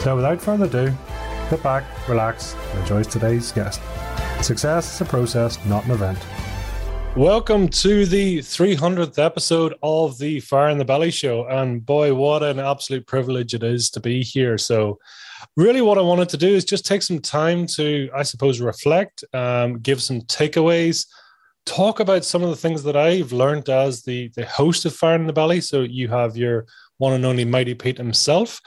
So 0.00 0.16
without 0.16 0.40
further 0.40 0.64
ado, 0.64 0.94
sit 1.50 1.62
back, 1.62 1.84
relax, 2.08 2.54
and 2.54 2.80
enjoy 2.80 3.02
today's 3.02 3.52
guest. 3.52 3.82
Success 4.40 4.94
is 4.94 5.00
a 5.02 5.04
process, 5.04 5.62
not 5.66 5.84
an 5.84 5.90
event. 5.90 6.18
Welcome 7.16 7.68
to 7.68 8.06
the 8.06 8.38
300th 8.38 9.18
episode 9.18 9.74
of 9.82 10.16
the 10.16 10.40
Fire 10.40 10.70
in 10.70 10.78
the 10.78 10.86
Belly 10.86 11.10
show. 11.10 11.46
And 11.48 11.84
boy, 11.84 12.14
what 12.14 12.42
an 12.42 12.58
absolute 12.58 13.06
privilege 13.06 13.52
it 13.52 13.62
is 13.62 13.90
to 13.90 14.00
be 14.00 14.22
here. 14.22 14.56
So, 14.56 14.98
really, 15.54 15.82
what 15.82 15.98
I 15.98 16.02
wanted 16.02 16.30
to 16.30 16.38
do 16.38 16.48
is 16.48 16.64
just 16.64 16.86
take 16.86 17.02
some 17.02 17.18
time 17.18 17.66
to, 17.74 18.08
I 18.16 18.22
suppose, 18.22 18.58
reflect, 18.58 19.22
um, 19.34 19.80
give 19.80 20.02
some 20.02 20.22
takeaways, 20.22 21.06
talk 21.66 22.00
about 22.00 22.24
some 22.24 22.42
of 22.42 22.48
the 22.48 22.56
things 22.56 22.82
that 22.84 22.96
I've 22.96 23.32
learned 23.32 23.68
as 23.68 24.02
the, 24.04 24.28
the 24.34 24.46
host 24.46 24.86
of 24.86 24.96
Fire 24.96 25.16
in 25.16 25.26
the 25.26 25.34
Belly. 25.34 25.60
So, 25.60 25.82
you 25.82 26.08
have 26.08 26.38
your 26.38 26.64
one 26.96 27.12
and 27.12 27.26
only 27.26 27.44
Mighty 27.44 27.74
Pete 27.74 27.98
himself. 27.98 28.62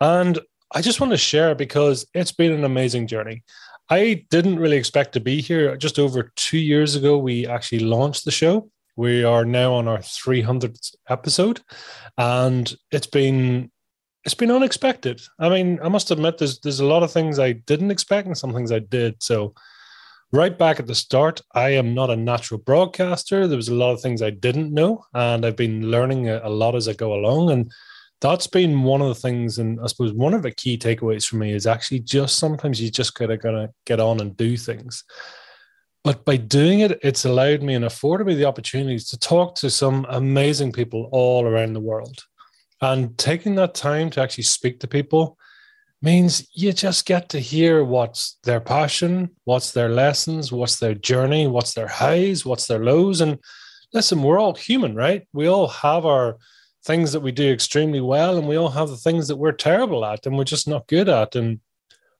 And 0.00 0.38
I 0.72 0.82
just 0.82 1.00
want 1.00 1.12
to 1.12 1.16
share 1.16 1.54
because 1.54 2.06
it's 2.14 2.32
been 2.32 2.52
an 2.52 2.64
amazing 2.64 3.06
journey. 3.06 3.42
I 3.90 4.26
didn't 4.30 4.58
really 4.58 4.76
expect 4.76 5.14
to 5.14 5.20
be 5.20 5.40
here. 5.40 5.76
Just 5.76 5.98
over 5.98 6.32
two 6.36 6.58
years 6.58 6.94
ago, 6.94 7.16
we 7.16 7.46
actually 7.46 7.80
launched 7.80 8.24
the 8.24 8.30
show. 8.30 8.70
We 8.96 9.24
are 9.24 9.44
now 9.44 9.74
on 9.74 9.88
our 9.88 9.98
300th 9.98 10.94
episode, 11.08 11.62
and 12.18 12.74
it's 12.90 13.06
been 13.06 13.70
it's 14.24 14.34
been 14.34 14.50
unexpected. 14.50 15.22
I 15.38 15.48
mean, 15.48 15.78
I 15.82 15.88
must 15.88 16.10
admit, 16.10 16.38
there's 16.38 16.58
there's 16.60 16.80
a 16.80 16.84
lot 16.84 17.02
of 17.02 17.12
things 17.12 17.38
I 17.38 17.52
didn't 17.52 17.90
expect 17.90 18.26
and 18.26 18.36
some 18.36 18.52
things 18.52 18.72
I 18.72 18.80
did. 18.80 19.22
So, 19.22 19.54
right 20.32 20.58
back 20.58 20.80
at 20.80 20.86
the 20.86 20.94
start, 20.94 21.40
I 21.54 21.70
am 21.70 21.94
not 21.94 22.10
a 22.10 22.16
natural 22.16 22.58
broadcaster. 22.58 23.46
There 23.46 23.56
was 23.56 23.68
a 23.68 23.74
lot 23.74 23.92
of 23.92 24.02
things 24.02 24.20
I 24.20 24.30
didn't 24.30 24.74
know, 24.74 25.04
and 25.14 25.46
I've 25.46 25.56
been 25.56 25.90
learning 25.90 26.28
a, 26.28 26.40
a 26.42 26.50
lot 26.50 26.74
as 26.74 26.88
I 26.88 26.92
go 26.92 27.14
along. 27.14 27.50
And 27.50 27.72
that's 28.20 28.46
been 28.46 28.82
one 28.82 29.00
of 29.00 29.08
the 29.08 29.14
things, 29.14 29.58
and 29.58 29.78
I 29.80 29.86
suppose 29.86 30.12
one 30.12 30.34
of 30.34 30.42
the 30.42 30.50
key 30.50 30.76
takeaways 30.76 31.26
for 31.26 31.36
me 31.36 31.52
is 31.52 31.66
actually 31.66 32.00
just 32.00 32.36
sometimes 32.36 32.80
you 32.80 32.90
just 32.90 33.14
gotta 33.14 33.36
gotta 33.36 33.70
get 33.86 34.00
on 34.00 34.20
and 34.20 34.36
do 34.36 34.56
things. 34.56 35.04
But 36.04 36.24
by 36.24 36.36
doing 36.36 36.80
it, 36.80 36.98
it's 37.02 37.24
allowed 37.24 37.62
me 37.62 37.74
and 37.74 37.84
afforded 37.84 38.26
me 38.26 38.34
the 38.34 38.46
opportunities 38.46 39.08
to 39.08 39.18
talk 39.18 39.54
to 39.56 39.70
some 39.70 40.06
amazing 40.08 40.72
people 40.72 41.08
all 41.12 41.44
around 41.44 41.72
the 41.72 41.80
world. 41.80 42.24
And 42.80 43.18
taking 43.18 43.56
that 43.56 43.74
time 43.74 44.10
to 44.10 44.22
actually 44.22 44.44
speak 44.44 44.80
to 44.80 44.88
people 44.88 45.36
means 46.00 46.48
you 46.52 46.72
just 46.72 47.06
get 47.06 47.28
to 47.30 47.40
hear 47.40 47.84
what's 47.84 48.38
their 48.44 48.60
passion, 48.60 49.30
what's 49.44 49.72
their 49.72 49.88
lessons, 49.88 50.52
what's 50.52 50.78
their 50.78 50.94
journey, 50.94 51.46
what's 51.46 51.74
their 51.74 51.88
highs, 51.88 52.46
what's 52.46 52.66
their 52.66 52.78
lows. 52.78 53.20
And 53.20 53.38
listen, 53.92 54.22
we're 54.22 54.38
all 54.38 54.54
human, 54.54 54.94
right? 54.94 55.26
We 55.32 55.48
all 55.48 55.66
have 55.68 56.06
our 56.06 56.38
things 56.84 57.12
that 57.12 57.20
we 57.20 57.32
do 57.32 57.52
extremely 57.52 58.00
well, 58.00 58.38
and 58.38 58.48
we 58.48 58.56
all 58.56 58.70
have 58.70 58.88
the 58.88 58.96
things 58.96 59.28
that 59.28 59.36
we're 59.36 59.52
terrible 59.52 60.04
at 60.04 60.26
and 60.26 60.36
we're 60.36 60.44
just 60.44 60.68
not 60.68 60.86
good 60.86 61.08
at. 61.08 61.34
And 61.34 61.60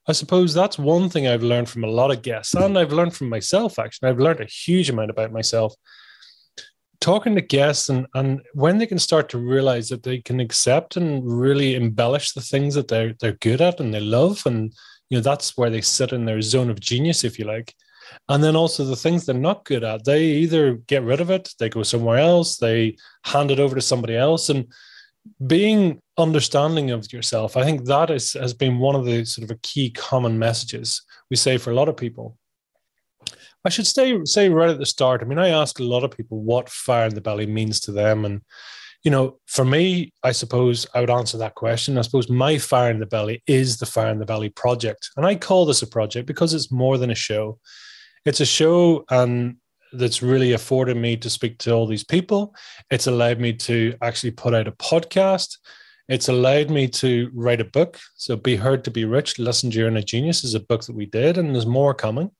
I 0.07 0.11
suppose 0.11 0.53
that's 0.53 0.77
one 0.77 1.09
thing 1.09 1.27
I've 1.27 1.43
learned 1.43 1.69
from 1.69 1.83
a 1.83 1.89
lot 1.89 2.11
of 2.11 2.21
guests, 2.21 2.53
and 2.53 2.77
I've 2.77 2.93
learned 2.93 3.15
from 3.15 3.29
myself 3.29 3.79
actually. 3.79 4.09
I've 4.09 4.19
learned 4.19 4.41
a 4.41 4.45
huge 4.45 4.89
amount 4.89 5.11
about 5.11 5.31
myself. 5.31 5.73
Talking 7.01 7.35
to 7.35 7.41
guests 7.41 7.87
and, 7.87 8.07
and 8.13 8.41
when 8.53 8.77
they 8.77 8.85
can 8.85 8.99
start 8.99 9.29
to 9.29 9.37
realize 9.37 9.87
that 9.89 10.03
they 10.03 10.19
can 10.19 10.41
accept 10.41 10.97
and 10.97 11.23
really 11.25 11.75
embellish 11.75 12.33
the 12.33 12.41
things 12.41 12.75
that 12.75 12.89
they're 12.89 13.13
they're 13.21 13.37
good 13.39 13.61
at 13.61 13.79
and 13.79 13.93
they 13.93 14.01
love, 14.01 14.45
and 14.45 14.73
you 15.09 15.17
know, 15.17 15.21
that's 15.21 15.57
where 15.57 15.69
they 15.69 15.81
sit 15.81 16.11
in 16.11 16.25
their 16.25 16.41
zone 16.41 16.69
of 16.69 16.79
genius, 16.79 17.23
if 17.23 17.39
you 17.39 17.45
like 17.45 17.73
and 18.27 18.43
then 18.43 18.55
also 18.55 18.83
the 18.83 18.95
things 18.95 19.25
they're 19.25 19.35
not 19.35 19.65
good 19.65 19.83
at, 19.83 20.05
they 20.05 20.23
either 20.23 20.75
get 20.75 21.03
rid 21.03 21.21
of 21.21 21.29
it, 21.29 21.53
they 21.59 21.69
go 21.69 21.83
somewhere 21.83 22.17
else, 22.17 22.57
they 22.57 22.97
hand 23.23 23.51
it 23.51 23.59
over 23.59 23.75
to 23.75 23.81
somebody 23.81 24.15
else. 24.15 24.49
And 24.49 24.67
being 25.45 26.01
understanding 26.17 26.91
of 26.91 27.11
yourself, 27.11 27.57
I 27.57 27.63
think 27.63 27.85
that 27.85 28.09
is, 28.09 28.33
has 28.33 28.53
been 28.53 28.79
one 28.79 28.95
of 28.95 29.05
the 29.05 29.25
sort 29.25 29.43
of 29.43 29.51
a 29.55 29.59
key 29.61 29.89
common 29.91 30.39
messages 30.39 31.01
we 31.29 31.35
say 31.35 31.57
for 31.57 31.71
a 31.71 31.75
lot 31.75 31.89
of 31.89 31.97
people. 31.97 32.37
I 33.65 33.69
should 33.69 33.87
say, 33.87 34.17
say 34.23 34.49
right 34.49 34.69
at 34.69 34.79
the 34.79 34.85
start, 34.85 35.21
I 35.21 35.25
mean, 35.25 35.39
I 35.39 35.49
ask 35.49 35.79
a 35.79 35.83
lot 35.83 36.03
of 36.03 36.11
people 36.11 36.41
what 36.41 36.69
fire 36.69 37.07
in 37.07 37.15
the 37.15 37.21
belly 37.21 37.45
means 37.45 37.79
to 37.81 37.91
them. 37.91 38.23
And, 38.23 38.41
you 39.03 39.11
know, 39.11 39.39
for 39.47 39.65
me, 39.65 40.13
I 40.23 40.31
suppose 40.31 40.87
I 40.93 41.01
would 41.01 41.09
answer 41.09 41.37
that 41.37 41.55
question. 41.55 41.97
I 41.97 42.01
suppose 42.01 42.29
my 42.29 42.57
fire 42.57 42.91
in 42.91 42.99
the 42.99 43.05
belly 43.05 43.43
is 43.47 43.77
the 43.77 43.85
fire 43.85 44.11
in 44.11 44.19
the 44.19 44.25
belly 44.25 44.49
project. 44.49 45.09
And 45.17 45.25
I 45.25 45.35
call 45.35 45.65
this 45.65 45.81
a 45.81 45.87
project 45.87 46.25
because 46.25 46.53
it's 46.53 46.71
more 46.71 46.97
than 46.97 47.11
a 47.11 47.15
show 47.15 47.59
it's 48.25 48.39
a 48.39 48.45
show 48.45 49.05
and 49.09 49.57
that's 49.93 50.21
really 50.21 50.53
afforded 50.53 50.97
me 50.97 51.17
to 51.17 51.29
speak 51.29 51.57
to 51.59 51.71
all 51.71 51.87
these 51.87 52.03
people. 52.03 52.55
It's 52.91 53.07
allowed 53.07 53.39
me 53.39 53.53
to 53.53 53.95
actually 54.01 54.31
put 54.31 54.53
out 54.53 54.67
a 54.67 54.71
podcast. 54.73 55.57
It's 56.07 56.29
allowed 56.29 56.69
me 56.69 56.87
to 56.87 57.29
write 57.33 57.61
a 57.61 57.65
book. 57.65 57.99
So, 58.15 58.35
Be 58.35 58.55
Heard 58.55 58.83
to 58.85 58.91
Be 58.91 59.05
Rich, 59.05 59.39
Listen 59.39 59.71
to 59.71 59.77
Your 59.77 59.87
Inner 59.87 60.01
Genius 60.01 60.43
is 60.43 60.55
a 60.55 60.59
book 60.59 60.83
that 60.85 60.95
we 60.95 61.05
did, 61.05 61.37
and 61.37 61.53
there's 61.53 61.65
more 61.65 61.93
coming. 61.93 62.31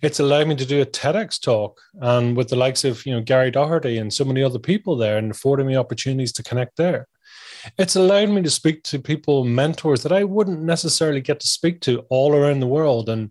It's 0.00 0.20
allowed 0.20 0.48
me 0.48 0.56
to 0.56 0.66
do 0.66 0.80
a 0.80 0.86
TEDx 0.86 1.40
talk 1.40 1.80
and 2.00 2.36
with 2.36 2.48
the 2.48 2.56
likes 2.56 2.84
of 2.84 3.04
you 3.06 3.12
know 3.12 3.20
Gary 3.20 3.50
Doherty 3.50 3.98
and 3.98 4.12
so 4.12 4.24
many 4.24 4.42
other 4.42 4.58
people 4.58 4.96
there 4.96 5.18
and 5.18 5.30
afforded 5.30 5.66
me 5.66 5.76
opportunities 5.76 6.32
to 6.32 6.42
connect 6.42 6.76
there. 6.76 7.06
It's 7.78 7.96
allowed 7.96 8.30
me 8.30 8.42
to 8.42 8.50
speak 8.50 8.82
to 8.84 8.98
people, 8.98 9.44
mentors 9.44 10.02
that 10.02 10.12
I 10.12 10.24
wouldn't 10.24 10.62
necessarily 10.62 11.20
get 11.20 11.40
to 11.40 11.46
speak 11.46 11.80
to 11.82 12.04
all 12.10 12.34
around 12.34 12.60
the 12.60 12.66
world 12.66 13.08
and 13.08 13.30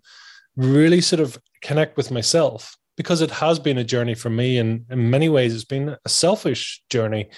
really 0.56 1.02
sort 1.02 1.20
of 1.20 1.38
connect 1.62 1.98
with 1.98 2.12
myself 2.12 2.76
because 2.98 3.22
it 3.22 3.32
has 3.32 3.60
been 3.60 3.78
a 3.78 3.84
journey 3.84 4.14
for 4.14 4.30
me 4.30 4.58
and 4.58 4.86
in 4.90 5.10
many 5.10 5.30
ways 5.30 5.54
it's 5.54 5.64
been 5.64 5.96
a 6.04 6.10
selfish 6.10 6.84
journey. 6.90 7.30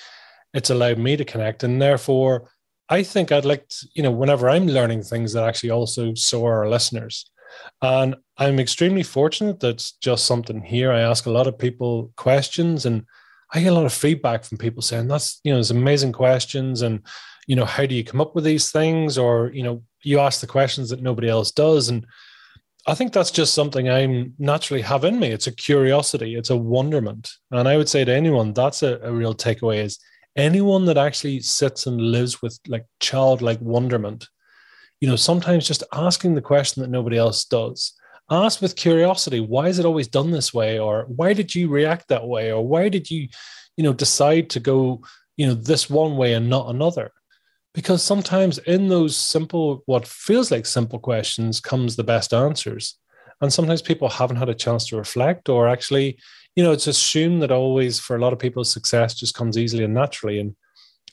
It's 0.53 0.69
allowed 0.69 0.97
me 0.97 1.15
to 1.17 1.25
connect 1.25 1.63
and 1.63 1.81
therefore 1.81 2.49
i 2.89 3.01
think 3.01 3.31
i'd 3.31 3.45
like 3.45 3.65
to, 3.69 3.87
you 3.95 4.03
know 4.03 4.11
whenever 4.11 4.49
i'm 4.49 4.67
learning 4.67 5.01
things 5.01 5.31
that 5.31 5.45
actually 5.45 5.69
also 5.69 6.13
soar 6.15 6.57
our 6.57 6.69
listeners. 6.69 7.29
And 7.81 8.15
i'm 8.37 8.59
extremely 8.59 9.03
fortunate 9.03 9.59
that's 9.59 9.93
just 9.93 10.25
something 10.25 10.61
here. 10.61 10.91
I 10.91 11.01
ask 11.01 11.25
a 11.25 11.31
lot 11.31 11.47
of 11.47 11.57
people 11.57 12.11
questions 12.17 12.85
and 12.85 13.05
i 13.53 13.61
get 13.61 13.71
a 13.71 13.75
lot 13.75 13.85
of 13.85 13.93
feedback 13.93 14.43
from 14.43 14.57
people 14.57 14.81
saying 14.81 15.07
that's 15.07 15.39
you 15.43 15.51
know 15.51 15.57
there's 15.57 15.71
amazing 15.71 16.11
questions 16.11 16.81
and 16.81 17.01
you 17.47 17.55
know 17.55 17.65
how 17.65 17.85
do 17.85 17.95
you 17.95 18.03
come 18.03 18.21
up 18.21 18.35
with 18.35 18.43
these 18.43 18.71
things? 18.71 19.17
Or 19.17 19.51
you 19.53 19.63
know 19.63 19.83
you 20.03 20.19
ask 20.19 20.41
the 20.41 20.47
questions 20.47 20.89
that 20.89 21.01
nobody 21.01 21.29
else 21.29 21.51
does 21.51 21.89
and 21.89 22.05
I 22.85 22.95
think 22.95 23.13
that's 23.13 23.31
just 23.31 23.53
something 23.53 23.89
I'm 23.89 24.33
naturally 24.37 24.81
have 24.81 25.05
in 25.05 25.17
me. 25.17 25.29
It's 25.29 25.47
a 25.47 25.55
curiosity, 25.55 26.35
it's 26.35 26.49
a 26.49 26.57
wonderment. 26.57 27.31
And 27.51 27.67
I 27.67 27.77
would 27.77 27.87
say 27.87 28.03
to 28.03 28.13
anyone, 28.13 28.53
that's 28.53 28.83
a, 28.83 28.99
a 29.01 29.11
real 29.11 29.33
takeaway 29.33 29.83
is 29.83 29.99
anyone 30.35 30.85
that 30.85 30.97
actually 30.97 31.39
sits 31.39 31.85
and 31.85 31.99
lives 31.99 32.41
with 32.41 32.59
like 32.67 32.85
childlike 32.99 33.61
wonderment, 33.61 34.27
you 34.99 35.07
know, 35.07 35.15
sometimes 35.15 35.67
just 35.67 35.83
asking 35.93 36.35
the 36.35 36.41
question 36.41 36.81
that 36.81 36.89
nobody 36.89 37.17
else 37.17 37.45
does. 37.45 37.93
Ask 38.29 38.61
with 38.61 38.75
curiosity, 38.75 39.39
why 39.39 39.67
is 39.67 39.79
it 39.79 39.85
always 39.85 40.07
done 40.07 40.31
this 40.31 40.53
way? 40.53 40.79
Or 40.79 41.05
why 41.07 41.33
did 41.33 41.53
you 41.53 41.69
react 41.69 42.07
that 42.09 42.27
way? 42.27 42.51
Or 42.51 42.65
why 42.65 42.89
did 42.89 43.09
you, 43.09 43.27
you 43.77 43.83
know, 43.83 43.93
decide 43.93 44.49
to 44.51 44.59
go, 44.59 45.01
you 45.37 45.47
know, 45.47 45.53
this 45.53 45.89
one 45.89 46.17
way 46.17 46.33
and 46.33 46.49
not 46.49 46.69
another? 46.69 47.11
Because 47.73 48.03
sometimes 48.03 48.59
in 48.59 48.87
those 48.87 49.17
simple 49.17 49.83
what 49.85 50.07
feels 50.07 50.51
like 50.51 50.65
simple 50.65 50.99
questions 50.99 51.59
comes 51.59 51.95
the 51.95 52.03
best 52.03 52.33
answers. 52.33 52.97
And 53.41 53.51
sometimes 53.51 53.81
people 53.81 54.07
haven't 54.07 54.37
had 54.37 54.49
a 54.49 54.55
chance 54.55 54.87
to 54.87 54.97
reflect 54.97 55.49
or 55.49 55.67
actually 55.67 56.19
you 56.55 56.63
know 56.63 56.71
it's 56.71 56.87
assumed 56.87 57.41
that 57.41 57.51
always 57.51 57.99
for 57.99 58.15
a 58.15 58.19
lot 58.19 58.33
of 58.33 58.39
people 58.39 58.63
success 58.63 59.15
just 59.15 59.33
comes 59.33 59.57
easily 59.57 59.83
and 59.83 59.93
naturally. 59.93 60.39
And 60.39 60.55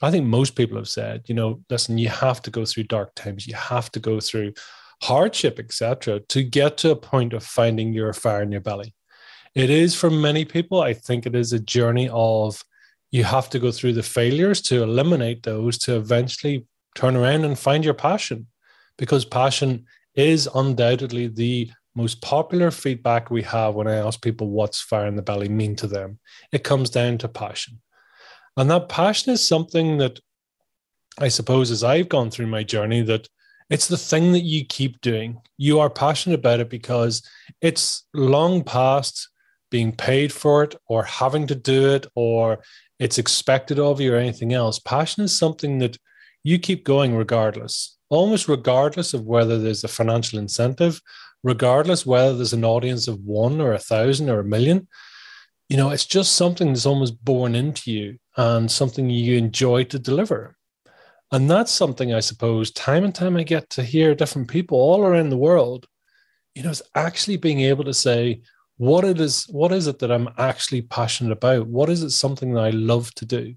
i 0.02 0.10
think 0.10 0.26
most 0.26 0.54
people 0.54 0.76
have 0.76 0.88
said 0.88 1.22
you 1.26 1.34
know 1.34 1.60
listen 1.70 1.98
you 1.98 2.08
have 2.08 2.40
to 2.42 2.50
go 2.50 2.64
through 2.64 2.84
dark 2.84 3.14
times. 3.14 3.46
You 3.46 3.54
have 3.54 3.90
to 3.92 4.00
go 4.00 4.20
through 4.20 4.52
hardship 5.02 5.58
etc 5.58 6.20
to 6.28 6.42
get 6.42 6.76
to 6.76 6.90
a 6.90 6.96
point 6.96 7.32
of 7.32 7.42
finding 7.42 7.94
your 7.94 8.12
fire 8.12 8.42
in 8.42 8.52
your 8.52 8.60
belly. 8.60 8.94
It 9.54 9.70
is 9.70 9.94
for 9.94 10.10
many 10.10 10.44
people 10.44 10.80
i 10.80 10.92
think 10.92 11.26
it 11.26 11.34
is 11.34 11.52
a 11.52 11.58
journey 11.58 12.08
of 12.12 12.62
you 13.10 13.24
have 13.24 13.50
to 13.50 13.58
go 13.58 13.72
through 13.72 13.92
the 13.92 14.02
failures 14.02 14.60
to 14.62 14.82
eliminate 14.82 15.42
those 15.42 15.78
to 15.78 15.96
eventually 15.96 16.66
turn 16.94 17.16
around 17.16 17.44
and 17.44 17.58
find 17.58 17.84
your 17.84 17.94
passion 17.94 18.46
because 18.98 19.24
passion 19.24 19.84
is 20.14 20.48
undoubtedly 20.54 21.26
the 21.26 21.70
most 21.94 22.22
popular 22.22 22.70
feedback 22.70 23.30
we 23.30 23.42
have 23.42 23.74
when 23.74 23.88
I 23.88 23.96
ask 23.96 24.22
people 24.22 24.50
what's 24.50 24.80
fire 24.80 25.06
in 25.06 25.16
the 25.16 25.22
belly 25.22 25.48
mean 25.48 25.74
to 25.76 25.86
them. 25.86 26.18
It 26.52 26.62
comes 26.62 26.90
down 26.90 27.18
to 27.18 27.28
passion. 27.28 27.80
And 28.56 28.70
that 28.70 28.88
passion 28.88 29.32
is 29.32 29.46
something 29.46 29.98
that 29.98 30.20
I 31.18 31.28
suppose 31.28 31.70
as 31.70 31.82
I've 31.82 32.08
gone 32.08 32.30
through 32.30 32.46
my 32.46 32.62
journey 32.62 33.02
that 33.02 33.28
It's 33.70 33.86
the 33.86 33.96
thing 33.96 34.32
that 34.32 34.42
you 34.42 34.64
keep 34.64 35.00
doing. 35.00 35.40
You 35.56 35.78
are 35.78 35.88
passionate 35.90 36.40
about 36.40 36.58
it 36.58 36.68
because 36.68 37.22
it's 37.60 38.04
long 38.12 38.64
past 38.64 39.28
being 39.70 39.92
paid 39.92 40.32
for 40.32 40.64
it 40.64 40.74
or 40.86 41.04
having 41.04 41.46
to 41.46 41.54
do 41.54 41.94
it 41.94 42.06
or 42.16 42.64
it's 43.00 43.18
expected 43.18 43.78
of 43.80 44.00
you 44.00 44.14
or 44.14 44.18
anything 44.18 44.52
else. 44.52 44.78
Passion 44.78 45.24
is 45.24 45.36
something 45.36 45.78
that 45.78 45.96
you 46.44 46.58
keep 46.58 46.84
going 46.84 47.16
regardless, 47.16 47.96
almost 48.10 48.46
regardless 48.46 49.14
of 49.14 49.24
whether 49.24 49.58
there's 49.58 49.82
a 49.82 49.88
financial 49.88 50.38
incentive, 50.38 51.00
regardless 51.42 52.04
whether 52.04 52.36
there's 52.36 52.52
an 52.52 52.64
audience 52.64 53.08
of 53.08 53.18
one 53.20 53.60
or 53.60 53.72
a 53.72 53.78
thousand 53.78 54.28
or 54.28 54.40
a 54.40 54.44
million. 54.44 54.86
You 55.70 55.78
know, 55.78 55.90
it's 55.90 56.06
just 56.06 56.34
something 56.34 56.68
that's 56.68 56.86
almost 56.86 57.24
born 57.24 57.54
into 57.54 57.90
you 57.90 58.18
and 58.36 58.70
something 58.70 59.08
you 59.08 59.38
enjoy 59.38 59.84
to 59.84 59.98
deliver. 59.98 60.56
And 61.32 61.50
that's 61.50 61.70
something 61.70 62.12
I 62.12 62.20
suppose 62.20 62.70
time 62.70 63.04
and 63.04 63.14
time 63.14 63.36
I 63.36 63.44
get 63.44 63.70
to 63.70 63.82
hear 63.82 64.14
different 64.14 64.48
people 64.48 64.78
all 64.78 65.04
around 65.04 65.30
the 65.30 65.36
world, 65.38 65.86
you 66.54 66.62
know, 66.62 66.70
is 66.70 66.82
actually 66.94 67.36
being 67.38 67.60
able 67.60 67.84
to 67.84 67.94
say, 67.94 68.42
what 68.80 69.04
it 69.04 69.20
is, 69.20 69.44
what 69.50 69.72
is 69.72 69.86
it 69.86 69.98
that 69.98 70.10
I'm 70.10 70.30
actually 70.38 70.80
passionate 70.80 71.32
about? 71.32 71.66
What 71.66 71.90
is 71.90 72.02
it 72.02 72.12
something 72.12 72.54
that 72.54 72.64
I 72.64 72.70
love 72.70 73.14
to 73.16 73.26
do? 73.26 73.54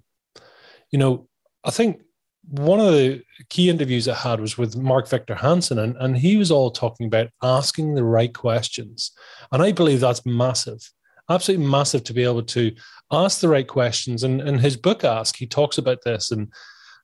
You 0.91 0.99
know, 0.99 1.29
I 1.63 1.71
think 1.71 2.01
one 2.49 2.81
of 2.81 2.91
the 2.91 3.23
key 3.47 3.69
interviews 3.69 4.09
I 4.09 4.15
had 4.15 4.41
was 4.41 4.57
with 4.57 4.75
Mark 4.75 5.07
Victor 5.07 5.35
Hansen, 5.35 5.79
and, 5.79 5.95
and 5.95 6.17
he 6.17 6.35
was 6.35 6.51
all 6.51 6.71
talking 6.71 7.07
about 7.07 7.29
asking 7.41 7.95
the 7.95 8.03
right 8.03 8.33
questions. 8.33 9.13
And 9.53 9.63
I 9.63 9.71
believe 9.71 10.01
that's 10.01 10.25
massive, 10.25 10.91
absolutely 11.29 11.67
massive 11.67 12.03
to 12.03 12.13
be 12.13 12.25
able 12.25 12.43
to 12.43 12.75
ask 13.09 13.39
the 13.39 13.47
right 13.47 13.65
questions. 13.65 14.23
And 14.23 14.41
in 14.41 14.59
his 14.59 14.75
book, 14.75 15.05
Ask, 15.05 15.37
he 15.37 15.47
talks 15.47 15.77
about 15.77 15.99
this 16.03 16.31
and 16.31 16.51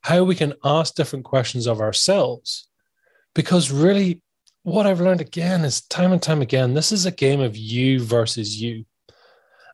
how 0.01 0.25
we 0.25 0.35
can 0.35 0.55
ask 0.65 0.93
different 0.93 1.23
questions 1.23 1.67
of 1.67 1.79
ourselves. 1.79 2.67
Because 3.33 3.71
really, 3.71 4.21
what 4.69 4.87
I've 4.87 5.01
learned 5.01 5.21
again 5.21 5.65
is 5.65 5.81
time 5.81 6.11
and 6.11 6.21
time 6.21 6.41
again, 6.41 6.73
this 6.73 6.91
is 6.91 7.05
a 7.05 7.11
game 7.11 7.41
of 7.41 7.57
you 7.57 8.03
versus 8.03 8.61
you. 8.61 8.85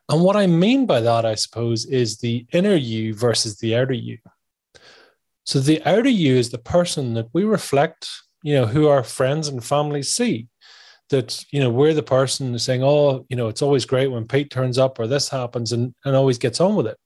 And 0.08 0.22
what 0.22 0.36
I 0.36 0.46
mean 0.46 0.86
by 0.86 1.00
that, 1.00 1.26
I 1.26 1.34
suppose, 1.34 1.84
is 1.84 2.18
the 2.18 2.46
inner 2.52 2.74
you 2.74 3.14
versus 3.14 3.58
the 3.58 3.76
outer 3.76 3.94
you. 3.94 4.18
So 5.44 5.60
the 5.60 5.82
outer 5.84 6.08
you 6.08 6.36
is 6.36 6.50
the 6.50 6.58
person 6.58 7.14
that 7.14 7.28
we 7.32 7.44
reflect, 7.44 8.08
you 8.42 8.54
know, 8.54 8.66
who 8.66 8.88
our 8.88 9.02
friends 9.02 9.48
and 9.48 9.64
family 9.64 10.02
see. 10.02 10.48
That, 11.10 11.44
you 11.52 11.60
know, 11.60 11.70
we're 11.70 11.94
the 11.94 12.02
person 12.02 12.58
saying, 12.58 12.82
oh, 12.82 13.26
you 13.28 13.36
know, 13.36 13.46
it's 13.46 13.62
always 13.62 13.84
great 13.84 14.08
when 14.08 14.26
Pete 14.26 14.50
turns 14.50 14.76
up 14.76 14.98
or 14.98 15.06
this 15.06 15.28
happens 15.28 15.70
and, 15.70 15.94
and 16.04 16.16
always 16.16 16.38
gets 16.38 16.60
on 16.60 16.74
with 16.74 16.88
it. 16.88 16.98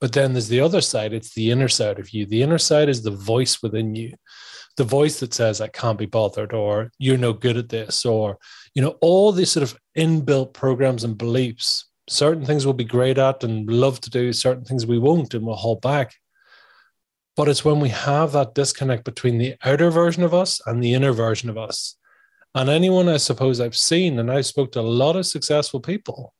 But 0.00 0.12
then 0.12 0.32
there's 0.32 0.48
the 0.48 0.60
other 0.60 0.80
side, 0.80 1.12
it's 1.12 1.34
the 1.34 1.50
inner 1.50 1.68
side 1.68 1.98
of 1.98 2.10
you. 2.10 2.24
The 2.24 2.42
inner 2.42 2.58
side 2.58 2.88
is 2.88 3.02
the 3.02 3.10
voice 3.10 3.62
within 3.62 3.96
you, 3.96 4.14
the 4.80 4.84
voice 4.84 5.20
that 5.20 5.34
says, 5.34 5.60
I 5.60 5.68
can't 5.68 5.98
be 5.98 6.06
bothered, 6.06 6.54
or 6.54 6.90
you're 6.98 7.18
no 7.18 7.34
good 7.34 7.58
at 7.58 7.68
this, 7.68 8.06
or, 8.06 8.38
you 8.74 8.80
know, 8.80 8.96
all 9.02 9.30
these 9.30 9.52
sort 9.52 9.62
of 9.62 9.78
inbuilt 9.94 10.54
programs 10.54 11.04
and 11.04 11.18
beliefs. 11.18 11.84
Certain 12.08 12.46
things 12.46 12.64
we'll 12.64 12.72
be 12.72 12.84
great 12.84 13.18
at 13.18 13.44
and 13.44 13.70
love 13.70 14.00
to 14.00 14.08
do, 14.08 14.32
certain 14.32 14.64
things 14.64 14.86
we 14.86 14.98
won't 14.98 15.34
and 15.34 15.44
we'll 15.44 15.54
hold 15.54 15.82
back. 15.82 16.14
But 17.36 17.46
it's 17.46 17.62
when 17.62 17.78
we 17.78 17.90
have 17.90 18.32
that 18.32 18.54
disconnect 18.54 19.04
between 19.04 19.36
the 19.36 19.54
outer 19.62 19.90
version 19.90 20.22
of 20.22 20.32
us 20.32 20.62
and 20.66 20.82
the 20.82 20.94
inner 20.94 21.12
version 21.12 21.50
of 21.50 21.58
us. 21.58 21.96
And 22.54 22.70
anyone 22.70 23.10
I 23.10 23.18
suppose 23.18 23.60
I've 23.60 23.76
seen, 23.76 24.18
and 24.18 24.32
I've 24.32 24.46
spoke 24.46 24.72
to 24.72 24.80
a 24.80 24.94
lot 25.02 25.14
of 25.14 25.26
successful 25.26 25.80
people, 25.80 26.32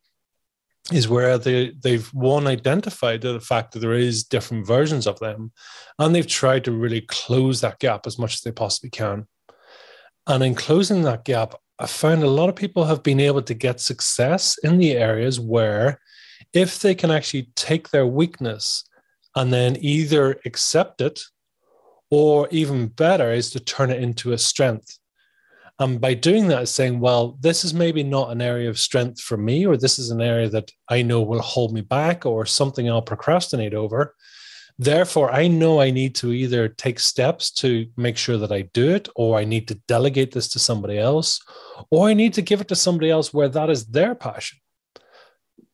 is 0.93 1.09
where 1.09 1.39
they, 1.39 1.73
they've 1.83 2.07
one 2.09 2.47
identified 2.47 3.21
the 3.21 3.41
fact 3.41 3.73
that 3.73 3.81
there 3.81 3.95
is 3.95 4.25
different 4.25 4.67
versions 4.67 5.07
of 5.07 5.19
them. 5.21 5.53
And 5.99 6.15
they've 6.15 6.27
tried 6.27 6.65
to 6.65 6.73
really 6.73 7.03
close 7.03 7.61
that 7.61 7.79
gap 7.79 8.07
as 8.07 8.19
much 8.19 8.35
as 8.35 8.41
they 8.41 8.53
possibly 8.53 8.91
can. 8.91 9.27
And 10.27 10.43
in 10.43 10.55
closing 10.55 11.03
that 11.03 11.25
gap, 11.25 11.55
I 11.79 11.87
found 11.87 12.23
a 12.23 12.29
lot 12.29 12.49
of 12.49 12.57
people 12.57 12.85
have 12.85 13.03
been 13.03 13.21
able 13.21 13.43
to 13.43 13.55
get 13.55 13.81
success 13.81 14.59
in 14.63 14.79
the 14.79 14.93
areas 14.93 15.41
where 15.41 16.01
if 16.53 16.81
they 16.81 16.95
can 16.95 17.11
actually 17.11 17.51
take 17.57 17.91
their 17.91 18.07
weakness 18.07 18.85
and 19.37 19.53
then 19.53 19.77
either 19.81 20.41
accept 20.45 21.01
it 21.01 21.21
or 22.11 22.49
even 22.51 22.89
better 22.89 23.33
is 23.33 23.51
to 23.51 23.61
turn 23.61 23.91
it 23.91 24.03
into 24.03 24.33
a 24.33 24.39
strength. 24.39 25.00
And 25.81 25.99
by 25.99 26.13
doing 26.13 26.49
that, 26.49 26.69
saying, 26.69 27.01
well, 27.01 27.39
this 27.41 27.65
is 27.65 27.73
maybe 27.73 28.03
not 28.03 28.31
an 28.31 28.43
area 28.43 28.69
of 28.69 28.79
strength 28.79 29.19
for 29.19 29.39
me, 29.39 29.67
or 29.67 29.79
this 29.79 29.99
is 29.99 30.11
an 30.11 30.21
area 30.21 30.49
that 30.51 30.71
I 30.91 31.01
know 31.01 31.23
will 31.23 31.41
hold 31.41 31.73
me 31.73 31.81
back, 31.81 32.27
or 32.27 32.45
something 32.45 32.89
I'll 32.89 33.01
procrastinate 33.01 33.73
over. 33.73 34.15
Therefore, 34.79 35.31
I 35.33 35.49
know 35.49 35.81
I 35.81 35.91
need 35.91 36.15
to 36.17 36.33
either 36.33 36.69
take 36.69 37.01
steps 37.01 37.51
to 37.53 37.87
make 37.97 38.19
sure 38.19 38.37
that 38.37 38.53
I 38.53 38.63
do 38.75 38.91
it, 38.91 39.09
or 39.17 39.39
I 39.39 39.45
need 39.45 39.69
to 39.69 39.81
delegate 39.89 40.33
this 40.33 40.49
to 40.51 40.59
somebody 40.59 40.99
else, 40.99 41.41
or 41.91 42.09
I 42.09 42.15
need 42.15 42.35
to 42.35 42.43
give 42.43 42.61
it 42.61 42.69
to 42.69 42.77
somebody 42.77 43.11
else 43.11 43.33
where 43.33 43.49
that 43.49 43.71
is 43.71 43.87
their 43.87 44.15
passion. 44.15 44.59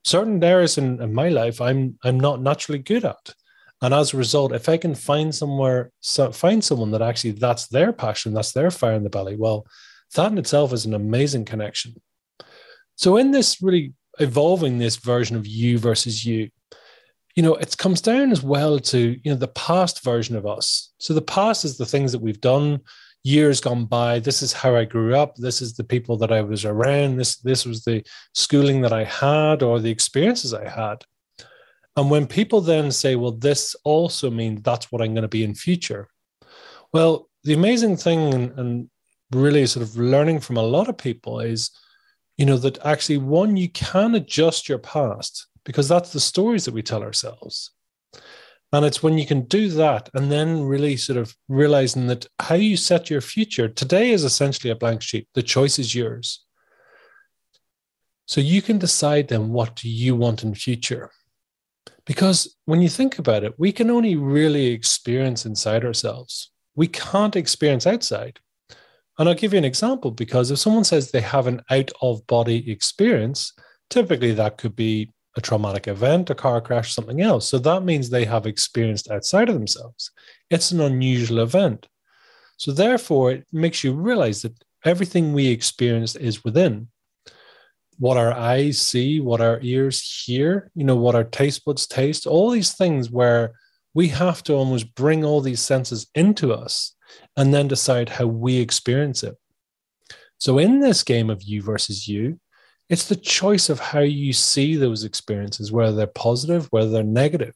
Certain 0.04 0.42
areas 0.42 0.78
in, 0.78 1.02
in 1.02 1.12
my 1.12 1.28
life 1.30 1.60
I'm 1.60 1.98
I'm 2.04 2.20
not 2.20 2.40
naturally 2.40 2.78
good 2.78 3.04
at. 3.04 3.34
And 3.82 3.92
as 3.92 4.14
a 4.14 4.16
result, 4.16 4.52
if 4.52 4.68
I 4.68 4.76
can 4.76 4.94
find 4.94 5.34
somewhere, 5.34 5.90
so 6.00 6.32
find 6.32 6.64
someone 6.64 6.92
that 6.92 7.02
actually 7.02 7.32
that's 7.32 7.66
their 7.66 7.92
passion, 7.92 8.34
that's 8.34 8.52
their 8.52 8.70
fire 8.70 8.94
in 8.94 9.02
the 9.02 9.10
belly, 9.10 9.36
well, 9.36 9.66
that 10.14 10.32
in 10.32 10.38
itself 10.38 10.72
is 10.72 10.86
an 10.86 10.94
amazing 10.94 11.44
connection. 11.44 11.94
So 12.96 13.16
in 13.16 13.30
this 13.30 13.60
really 13.60 13.92
evolving 14.18 14.78
this 14.78 14.96
version 14.96 15.36
of 15.36 15.46
you 15.46 15.78
versus 15.78 16.24
you, 16.24 16.50
you 17.34 17.42
know, 17.42 17.54
it 17.54 17.76
comes 17.76 18.00
down 18.00 18.32
as 18.32 18.42
well 18.42 18.78
to, 18.78 19.18
you 19.22 19.30
know, 19.30 19.36
the 19.36 19.48
past 19.48 20.02
version 20.02 20.36
of 20.36 20.46
us. 20.46 20.92
So 20.98 21.12
the 21.12 21.20
past 21.20 21.64
is 21.64 21.76
the 21.76 21.84
things 21.84 22.12
that 22.12 22.22
we've 22.22 22.40
done 22.40 22.80
years 23.24 23.60
gone 23.60 23.84
by. 23.84 24.20
This 24.20 24.40
is 24.40 24.52
how 24.52 24.74
I 24.74 24.84
grew 24.84 25.14
up. 25.16 25.34
This 25.36 25.60
is 25.60 25.74
the 25.74 25.84
people 25.84 26.16
that 26.18 26.32
I 26.32 26.40
was 26.40 26.64
around. 26.64 27.16
This, 27.16 27.36
this 27.36 27.66
was 27.66 27.84
the 27.84 28.02
schooling 28.34 28.80
that 28.82 28.92
I 28.92 29.04
had 29.04 29.62
or 29.62 29.80
the 29.80 29.90
experiences 29.90 30.54
I 30.54 30.66
had. 30.68 31.04
And 31.96 32.10
when 32.10 32.26
people 32.26 32.60
then 32.60 32.90
say, 32.90 33.16
well, 33.16 33.32
this 33.32 33.74
also 33.84 34.30
means 34.30 34.62
that's 34.62 34.92
what 34.92 35.02
I'm 35.02 35.12
going 35.12 35.22
to 35.22 35.28
be 35.28 35.44
in 35.44 35.54
future. 35.54 36.08
Well, 36.92 37.28
the 37.42 37.54
amazing 37.54 37.96
thing 37.96 38.32
and, 38.32 38.58
and 38.58 38.90
really 39.32 39.66
sort 39.66 39.82
of 39.82 39.96
learning 39.96 40.40
from 40.40 40.56
a 40.56 40.62
lot 40.62 40.88
of 40.88 40.96
people 40.96 41.40
is, 41.40 41.70
you 42.36 42.46
know, 42.46 42.56
that 42.58 42.84
actually 42.84 43.18
one, 43.18 43.56
you 43.56 43.68
can 43.68 44.14
adjust 44.14 44.68
your 44.68 44.78
past 44.78 45.46
because 45.64 45.88
that's 45.88 46.12
the 46.12 46.20
stories 46.20 46.64
that 46.64 46.74
we 46.74 46.82
tell 46.82 47.02
ourselves. 47.02 47.72
And 48.72 48.84
it's 48.84 49.02
when 49.02 49.16
you 49.16 49.26
can 49.26 49.42
do 49.42 49.68
that 49.70 50.10
and 50.14 50.30
then 50.30 50.62
really 50.62 50.96
sort 50.96 51.18
of 51.18 51.36
realizing 51.48 52.08
that 52.08 52.26
how 52.40 52.56
you 52.56 52.76
set 52.76 53.10
your 53.10 53.20
future 53.20 53.68
today 53.68 54.10
is 54.10 54.24
essentially 54.24 54.70
a 54.70 54.76
blank 54.76 55.02
sheet. 55.02 55.28
The 55.34 55.42
choice 55.42 55.78
is 55.78 55.94
yours. 55.94 56.44
So 58.26 58.40
you 58.40 58.60
can 58.60 58.78
decide 58.78 59.28
then 59.28 59.50
what 59.50 59.76
do 59.76 59.88
you 59.88 60.16
want 60.16 60.42
in 60.42 60.54
future. 60.54 61.10
Because 62.06 62.56
when 62.64 62.82
you 62.82 62.88
think 62.88 63.18
about 63.18 63.44
it, 63.44 63.58
we 63.58 63.72
can 63.72 63.90
only 63.90 64.16
really 64.16 64.66
experience 64.66 65.46
inside 65.46 65.84
ourselves. 65.84 66.50
We 66.74 66.88
can't 66.88 67.36
experience 67.36 67.86
outside. 67.86 68.40
And 69.18 69.28
I'll 69.28 69.34
give 69.34 69.52
you 69.52 69.58
an 69.58 69.64
example 69.64 70.10
because 70.10 70.50
if 70.50 70.58
someone 70.58 70.84
says 70.84 71.10
they 71.10 71.20
have 71.20 71.46
an 71.46 71.62
out 71.70 71.90
of 72.02 72.26
body 72.26 72.70
experience, 72.70 73.52
typically 73.88 74.32
that 74.32 74.58
could 74.58 74.76
be 74.76 75.12
a 75.36 75.40
traumatic 75.40 75.88
event, 75.88 76.30
a 76.30 76.34
car 76.34 76.60
crash, 76.60 76.94
something 76.94 77.20
else. 77.20 77.48
So 77.48 77.58
that 77.58 77.82
means 77.82 78.08
they 78.08 78.24
have 78.24 78.46
experienced 78.46 79.10
outside 79.10 79.48
of 79.48 79.54
themselves. 79.54 80.10
It's 80.50 80.70
an 80.70 80.80
unusual 80.80 81.40
event. 81.40 81.86
So 82.56 82.72
therefore, 82.72 83.32
it 83.32 83.46
makes 83.52 83.84
you 83.84 83.92
realize 83.92 84.42
that 84.42 84.54
everything 84.84 85.32
we 85.32 85.48
experience 85.48 86.16
is 86.16 86.44
within 86.44 86.88
what 87.98 88.16
our 88.16 88.32
eyes 88.32 88.78
see, 88.80 89.20
what 89.20 89.40
our 89.40 89.58
ears 89.62 90.22
hear, 90.24 90.70
you 90.74 90.84
know, 90.84 90.96
what 90.96 91.14
our 91.14 91.24
taste 91.24 91.64
buds 91.64 91.86
taste, 91.86 92.26
all 92.26 92.50
these 92.50 92.74
things 92.74 93.10
where 93.10 93.54
we 93.96 94.08
have 94.08 94.42
to 94.42 94.52
almost 94.52 94.94
bring 94.94 95.24
all 95.24 95.40
these 95.40 95.62
senses 95.62 96.06
into 96.14 96.52
us 96.52 96.94
and 97.34 97.54
then 97.54 97.66
decide 97.66 98.10
how 98.10 98.26
we 98.26 98.58
experience 98.58 99.22
it. 99.22 99.34
So, 100.36 100.58
in 100.58 100.80
this 100.80 101.02
game 101.02 101.30
of 101.30 101.42
you 101.42 101.62
versus 101.62 102.06
you, 102.06 102.38
it's 102.90 103.08
the 103.08 103.16
choice 103.16 103.70
of 103.70 103.80
how 103.80 104.00
you 104.00 104.34
see 104.34 104.76
those 104.76 105.02
experiences, 105.02 105.72
whether 105.72 105.96
they're 105.96 106.06
positive, 106.08 106.66
whether 106.72 106.90
they're 106.90 107.04
negative. 107.04 107.54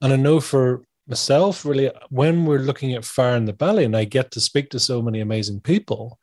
And 0.00 0.12
I 0.12 0.16
know 0.16 0.38
for 0.38 0.84
myself, 1.08 1.64
really, 1.64 1.90
when 2.10 2.46
we're 2.46 2.58
looking 2.58 2.94
at 2.94 3.04
fire 3.04 3.34
in 3.34 3.46
the 3.46 3.52
belly, 3.52 3.84
and 3.84 3.96
I 3.96 4.04
get 4.04 4.30
to 4.32 4.40
speak 4.40 4.70
to 4.70 4.78
so 4.78 5.02
many 5.02 5.18
amazing 5.18 5.62
people, 5.62 6.20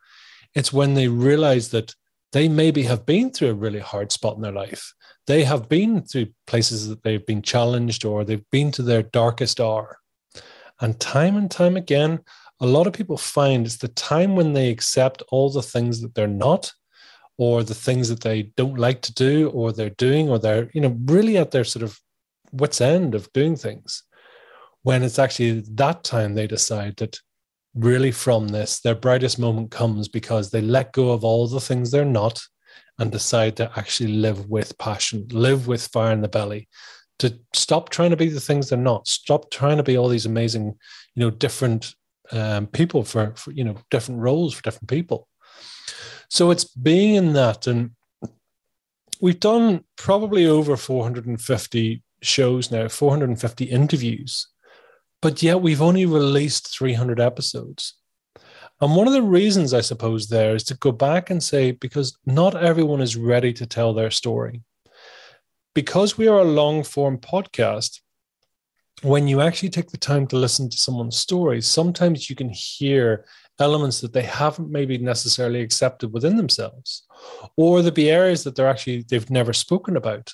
it's 0.56 0.72
when 0.72 0.94
they 0.94 1.10
realize 1.10 1.72
that 1.72 1.94
they 2.38 2.48
maybe 2.48 2.84
have 2.84 3.04
been 3.04 3.32
through 3.32 3.50
a 3.50 3.56
really 3.56 3.80
hard 3.80 4.12
spot 4.12 4.36
in 4.36 4.44
their 4.44 4.52
life. 4.52 4.94
They 5.26 5.44
have 5.46 5.68
been 5.68 6.04
through 6.04 6.28
places 6.46 6.88
that 6.88 7.02
they've 7.02 7.26
been 7.26 7.42
challenged 7.42 8.06
or 8.06 8.24
they've 8.24 8.48
been 8.52 8.72
to 8.74 8.84
their 8.84 9.02
darkest 9.02 9.60
hour. 9.60 9.98
And 10.80 11.00
time 11.00 11.36
and 11.36 11.50
time 11.50 11.76
again, 11.76 12.20
a 12.60 12.68
lot 12.68 12.86
of 12.86 12.94
people 12.94 13.18
find 13.18 13.66
it's 13.66 13.78
the 13.78 13.88
time 13.88 14.36
when 14.36 14.54
they 14.54 14.70
accept 14.70 15.24
all 15.30 15.50
the 15.50 15.64
things 15.64 16.02
that 16.02 16.14
they're 16.14 16.28
not 16.28 16.72
or 17.40 17.64
the 17.64 17.74
things 17.74 18.08
that 18.10 18.22
they 18.22 18.44
don't 18.56 18.78
like 18.78 19.02
to 19.02 19.14
do 19.16 19.50
or 19.50 19.72
they're 19.72 19.90
doing 19.90 20.30
or 20.30 20.38
they're 20.38 20.70
you 20.76 20.82
know 20.82 20.96
really 21.06 21.38
at 21.38 21.50
their 21.50 21.64
sort 21.64 21.82
of 21.82 22.00
wits 22.52 22.82
end 22.82 23.16
of 23.16 23.34
doing 23.34 23.56
things 23.56 24.04
when 24.84 25.02
it's 25.02 25.20
actually 25.20 25.64
that 25.72 26.04
time 26.04 26.36
they 26.36 26.46
decide 26.48 26.96
that 26.98 27.20
really 27.78 28.12
from 28.12 28.48
this, 28.48 28.80
their 28.80 28.96
brightest 28.96 29.40
moment 29.40 29.72
comes 29.72 30.08
because 30.08 30.50
they 30.50 30.62
let 30.62 30.94
go 30.94 31.12
of 31.12 31.24
all 31.24 31.48
the 31.48 31.62
things 31.62 31.92
they're 31.92 32.06
not 32.06 32.42
and 33.00 33.12
decide 33.12 33.56
to 33.58 33.72
actually 33.76 34.12
live 34.12 34.50
with 34.50 34.78
passion, 34.78 35.28
live 35.32 35.68
with 35.68 35.88
fire 35.88 36.12
in 36.12 36.22
the 36.22 36.28
belly, 36.28 36.68
to 37.20 37.38
stop 37.54 37.90
trying 37.90 38.10
to 38.10 38.18
be 38.18 38.30
the 38.30 38.40
things 38.40 38.70
they're 38.70 38.78
not, 38.78 39.08
stop 39.08 39.52
trying 39.52 39.78
to 39.78 39.84
be 39.84 39.98
all 39.98 40.08
these 40.08 40.26
amazing, 40.26 40.76
you 41.16 41.22
know, 41.22 41.30
different 41.30 41.94
um, 42.32 42.68
people 42.68 43.04
for, 43.04 43.34
for, 43.36 43.52
you 43.52 43.64
know, 43.64 43.78
different 43.92 44.22
roles 44.22 44.54
for 44.54 44.64
different 44.64 44.90
people. 44.90 45.28
So 46.30 46.52
it's 46.52 46.66
being 46.66 47.16
in 47.16 47.34
that. 47.34 47.68
And 47.68 47.92
we've 49.22 49.40
done 49.40 49.84
probably 49.96 50.46
over 50.46 50.76
450 50.76 52.04
shows 52.22 52.72
now, 52.72 52.88
450 52.88 53.66
interviews, 53.66 54.48
but 55.22 55.42
yet 55.42 55.62
we've 55.62 55.82
only 55.82 56.06
released 56.06 56.68
300 56.78 57.20
episodes. 57.20 57.96
And 58.80 58.96
one 58.96 59.08
of 59.08 59.14
the 59.14 59.24
reasons, 59.24 59.74
I 59.74 59.82
suppose, 59.82 60.28
there 60.28 60.56
is 60.56 60.64
to 60.66 60.76
go 60.76 60.92
back 60.92 61.30
and 61.30 61.42
say, 61.42 61.72
because 61.72 62.18
not 62.26 62.56
everyone 62.56 63.02
is 63.02 63.16
ready 63.16 63.52
to 63.54 63.66
tell 63.66 63.94
their 63.94 64.12
story. 64.12 64.62
Because 65.74 66.18
we 66.18 66.28
are 66.28 66.40
a 66.40 66.44
long 66.44 66.84
form 66.84 67.18
podcast, 67.18 68.02
when 69.02 69.28
you 69.28 69.42
actually 69.42 69.70
take 69.70 69.90
the 69.90 69.98
time 69.98 70.28
to 70.28 70.38
listen 70.38 70.70
to 70.70 70.78
someone's 70.78 71.18
story, 71.18 71.62
sometimes 71.62 72.30
you 72.30 72.36
can 72.36 72.50
hear 72.50 73.26
elements 73.60 74.02
that 74.02 74.14
they 74.14 74.24
haven't 74.24 74.70
maybe 74.70 74.98
necessarily 74.98 75.62
accepted 75.62 76.14
within 76.14 76.36
themselves, 76.36 77.06
or 77.56 77.82
there 77.82 77.92
be 77.92 78.10
areas 78.10 78.44
that 78.44 78.56
they're 78.56 78.70
actually 78.70 79.04
they've 79.10 79.30
never 79.30 79.54
spoken 79.54 79.98
about. 79.98 80.34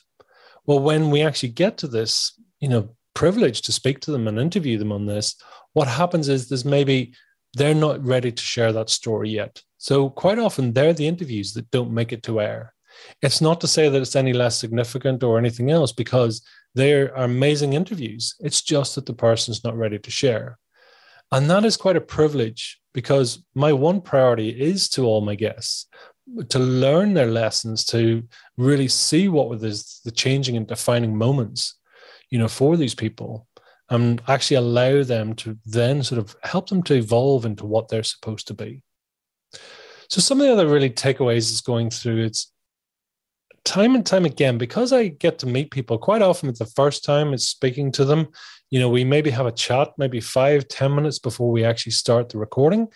Well, 0.66 0.80
when 0.80 1.10
we 1.10 1.22
actually 1.22 1.50
get 1.50 1.78
to 1.80 1.88
this, 1.88 2.40
you 2.60 2.70
know, 2.70 2.96
privilege 3.14 3.62
to 3.64 3.72
speak 3.72 4.00
to 4.02 4.12
them 4.12 4.28
and 4.28 4.40
interview 4.40 4.78
them 4.78 4.92
on 4.92 5.06
this, 5.06 5.36
what 5.74 5.88
happens 5.88 6.30
is 6.30 6.48
there's 6.48 6.66
maybe 6.66 7.14
they're 7.56 7.76
not 7.76 8.04
ready 8.06 8.32
to 8.32 8.44
share 8.44 8.72
that 8.74 8.90
story 8.90 9.30
yet. 9.30 9.62
So 9.78 10.10
quite 10.10 10.40
often 10.40 10.74
they're 10.74 10.94
the 10.94 11.08
interviews 11.08 11.54
that 11.54 11.70
don't 11.72 11.94
make 11.94 12.12
it 12.12 12.24
to 12.24 12.42
air. 12.42 12.74
It's 13.22 13.42
not 13.42 13.60
to 13.62 13.68
say 13.68 13.90
that 13.90 14.02
it's 14.02 14.16
any 14.16 14.34
less 14.34 14.58
significant 14.58 15.24
or 15.24 15.38
anything 15.38 15.72
else 15.72 15.92
because 15.92 16.42
they 16.76 16.94
are 16.94 17.10
amazing 17.10 17.74
interviews. 17.74 18.36
It's 18.40 18.62
just 18.62 18.96
that 18.96 19.06
the 19.06 19.14
person's 19.14 19.64
not 19.64 19.78
ready 19.78 20.00
to 20.00 20.12
share. 20.12 20.58
And 21.32 21.50
that 21.50 21.66
is 21.66 21.78
quite 21.78 21.96
a 21.96 22.02
privilege 22.02 22.80
because 22.94 23.44
my 23.56 23.74
one 23.74 24.02
priority 24.02 24.50
is 24.50 24.88
to 24.90 25.06
all 25.06 25.22
my 25.22 25.36
guests 25.36 25.88
to 26.50 26.60
learn 26.60 27.14
their 27.14 27.28
lessons, 27.28 27.86
to 27.86 28.24
really 28.58 28.88
see 28.88 29.28
what 29.28 29.60
the, 29.60 29.84
the 30.06 30.12
changing 30.12 30.58
and 30.58 30.68
defining 30.68 31.16
moments, 31.16 31.76
you 32.34 32.40
know, 32.40 32.48
for 32.48 32.76
these 32.76 32.96
people 32.96 33.48
and 33.92 34.20
actually 34.28 34.58
allow 34.58 35.04
them 35.04 35.36
to 35.36 35.56
then 35.68 36.02
sort 36.02 36.18
of 36.18 36.36
help 36.42 36.68
them 36.68 36.82
to 36.82 36.96
evolve 36.96 37.46
into 37.46 37.64
what 37.64 37.90
they're 37.90 38.02
supposed 38.02 38.48
to 38.48 38.56
be. 38.56 38.82
So 40.10 40.20
some 40.20 40.42
of 40.42 40.48
the 40.48 40.52
other 40.52 40.68
really 40.68 40.90
takeaways 40.90 41.52
is 41.52 41.62
going 41.62 41.92
through 41.92 42.24
it's 42.24 42.52
time 43.66 43.94
and 43.94 44.04
time 44.04 44.26
again 44.26 44.58
because 44.58 44.92
I 44.92 45.10
get 45.10 45.38
to 45.40 45.46
meet 45.46 45.70
people 45.70 46.00
quite 46.00 46.24
often. 46.24 46.52
The 46.52 46.66
first 46.66 47.04
time 47.04 47.36
it's 47.36 47.48
speaking 47.48 47.92
to 47.92 48.04
them. 48.04 48.30
You 48.72 48.80
know, 48.80 48.90
we 48.90 49.04
maybe 49.04 49.30
have 49.30 49.46
a 49.46 49.52
chat, 49.52 49.90
maybe 50.00 50.20
five, 50.20 50.68
ten 50.68 50.96
minutes 50.96 51.20
before 51.20 51.52
we 51.52 51.64
actually 51.64 51.92
start 51.92 52.30
the 52.30 52.40
recording. 52.40 52.88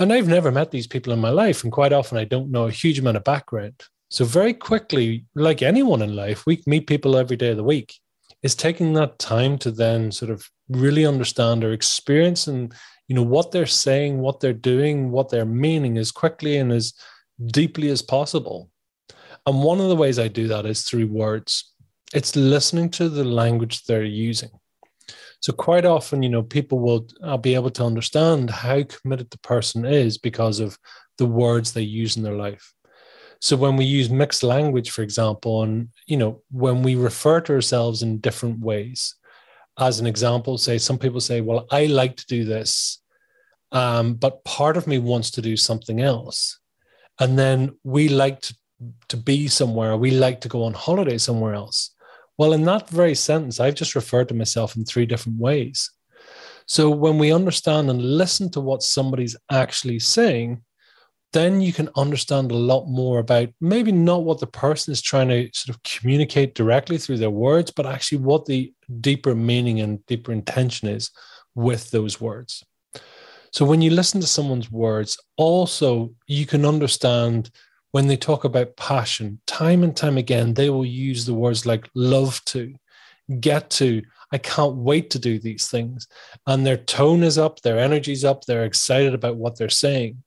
And 0.00 0.12
I've 0.12 0.26
never 0.26 0.50
met 0.50 0.72
these 0.72 0.88
people 0.88 1.12
in 1.12 1.20
my 1.20 1.30
life, 1.30 1.62
and 1.62 1.72
quite 1.72 1.92
often 1.92 2.18
I 2.18 2.24
don't 2.24 2.50
know 2.50 2.66
a 2.66 2.72
huge 2.72 2.98
amount 2.98 3.18
of 3.18 3.22
background. 3.22 3.84
So 4.10 4.24
very 4.24 4.52
quickly, 4.52 5.24
like 5.36 5.62
anyone 5.62 6.02
in 6.02 6.16
life, 6.16 6.44
we 6.44 6.62
meet 6.66 6.88
people 6.88 7.16
every 7.16 7.36
day 7.36 7.50
of 7.50 7.56
the 7.56 7.64
week. 7.64 7.94
Is 8.42 8.54
taking 8.54 8.94
that 8.94 9.18
time 9.18 9.56
to 9.58 9.70
then 9.70 10.10
sort 10.10 10.30
of 10.30 10.48
really 10.68 11.06
understand 11.06 11.62
their 11.62 11.72
experience 11.72 12.46
and 12.46 12.72
you 13.06 13.14
know 13.14 13.22
what 13.22 13.50
they're 13.50 13.66
saying 13.66 14.20
what 14.20 14.38
they're 14.40 14.52
doing 14.52 15.10
what 15.10 15.28
they're 15.28 15.44
meaning 15.44 15.98
as 15.98 16.12
quickly 16.12 16.56
and 16.56 16.72
as 16.72 16.94
deeply 17.46 17.88
as 17.90 18.02
possible. 18.02 18.70
And 19.46 19.62
one 19.62 19.80
of 19.80 19.88
the 19.88 19.96
ways 19.96 20.18
i 20.18 20.28
do 20.28 20.48
that 20.48 20.66
is 20.66 20.82
through 20.82 21.08
words. 21.08 21.72
It's 22.14 22.34
listening 22.34 22.90
to 22.90 23.08
the 23.08 23.24
language 23.24 23.84
they're 23.84 24.04
using. 24.04 24.50
So 25.40 25.52
quite 25.52 25.84
often 25.84 26.22
you 26.22 26.30
know 26.30 26.42
people 26.42 26.80
will 26.80 27.06
I'll 27.22 27.38
be 27.38 27.54
able 27.54 27.70
to 27.70 27.84
understand 27.84 28.50
how 28.50 28.82
committed 28.82 29.30
the 29.30 29.38
person 29.38 29.84
is 29.84 30.18
because 30.18 30.58
of 30.58 30.78
the 31.18 31.26
words 31.26 31.72
they 31.72 31.82
use 31.82 32.16
in 32.16 32.22
their 32.22 32.36
life 32.36 32.72
so 33.40 33.56
when 33.56 33.76
we 33.76 33.84
use 33.84 34.10
mixed 34.10 34.42
language, 34.42 34.90
for 34.90 35.02
example, 35.02 35.62
and 35.62 35.88
you 36.06 36.16
know, 36.16 36.42
when 36.50 36.82
we 36.82 36.94
refer 36.94 37.40
to 37.40 37.54
ourselves 37.54 38.02
in 38.02 38.18
different 38.18 38.60
ways, 38.60 39.14
as 39.78 39.98
an 39.98 40.06
example, 40.06 40.58
say 40.58 40.78
some 40.78 40.98
people 40.98 41.20
say, 41.20 41.40
"Well, 41.40 41.66
I 41.70 41.86
like 41.86 42.16
to 42.16 42.26
do 42.26 42.44
this, 42.44 43.00
um, 43.72 44.14
but 44.14 44.44
part 44.44 44.76
of 44.76 44.86
me 44.86 44.98
wants 44.98 45.30
to 45.32 45.42
do 45.42 45.56
something 45.56 46.00
else," 46.00 46.58
and 47.18 47.38
then 47.38 47.76
we 47.82 48.08
like 48.08 48.40
to 48.42 48.54
to 49.08 49.16
be 49.16 49.48
somewhere, 49.48 49.96
we 49.96 50.10
like 50.10 50.40
to 50.40 50.48
go 50.48 50.64
on 50.64 50.72
holiday 50.72 51.18
somewhere 51.18 51.54
else. 51.54 51.90
Well, 52.38 52.52
in 52.52 52.64
that 52.64 52.88
very 52.88 53.14
sentence, 53.14 53.60
I've 53.60 53.74
just 53.74 53.94
referred 53.94 54.28
to 54.28 54.34
myself 54.34 54.76
in 54.76 54.84
three 54.84 55.06
different 55.06 55.38
ways. 55.38 55.90
So 56.66 56.88
when 56.88 57.18
we 57.18 57.32
understand 57.32 57.90
and 57.90 58.00
listen 58.00 58.50
to 58.52 58.60
what 58.60 58.82
somebody's 58.82 59.36
actually 59.50 59.98
saying, 59.98 60.62
then 61.32 61.60
you 61.60 61.72
can 61.72 61.88
understand 61.96 62.50
a 62.50 62.56
lot 62.56 62.86
more 62.86 63.18
about 63.18 63.48
maybe 63.60 63.92
not 63.92 64.24
what 64.24 64.40
the 64.40 64.46
person 64.46 64.92
is 64.92 65.00
trying 65.00 65.28
to 65.28 65.48
sort 65.52 65.74
of 65.74 65.82
communicate 65.82 66.54
directly 66.54 66.98
through 66.98 67.18
their 67.18 67.30
words, 67.30 67.70
but 67.70 67.86
actually 67.86 68.18
what 68.18 68.46
the 68.46 68.72
deeper 69.00 69.34
meaning 69.34 69.80
and 69.80 70.04
deeper 70.06 70.32
intention 70.32 70.88
is 70.88 71.10
with 71.54 71.90
those 71.90 72.20
words. 72.20 72.64
So 73.52 73.64
when 73.64 73.82
you 73.82 73.90
listen 73.90 74.20
to 74.20 74.26
someone's 74.26 74.70
words, 74.70 75.18
also 75.36 76.12
you 76.26 76.46
can 76.46 76.64
understand 76.64 77.50
when 77.92 78.06
they 78.06 78.16
talk 78.16 78.44
about 78.44 78.76
passion, 78.76 79.40
time 79.46 79.82
and 79.82 79.96
time 79.96 80.16
again, 80.16 80.54
they 80.54 80.70
will 80.70 80.86
use 80.86 81.26
the 81.26 81.34
words 81.34 81.66
like 81.66 81.88
love 81.94 82.44
to, 82.46 82.74
get 83.40 83.70
to, 83.70 84.02
I 84.32 84.38
can't 84.38 84.76
wait 84.76 85.10
to 85.10 85.18
do 85.18 85.38
these 85.38 85.68
things. 85.68 86.06
And 86.46 86.64
their 86.64 86.76
tone 86.76 87.22
is 87.24 87.38
up, 87.38 87.60
their 87.60 87.78
energy's 87.78 88.24
up, 88.24 88.44
they're 88.44 88.64
excited 88.64 89.14
about 89.14 89.36
what 89.36 89.58
they're 89.58 89.68
saying. 89.68 90.22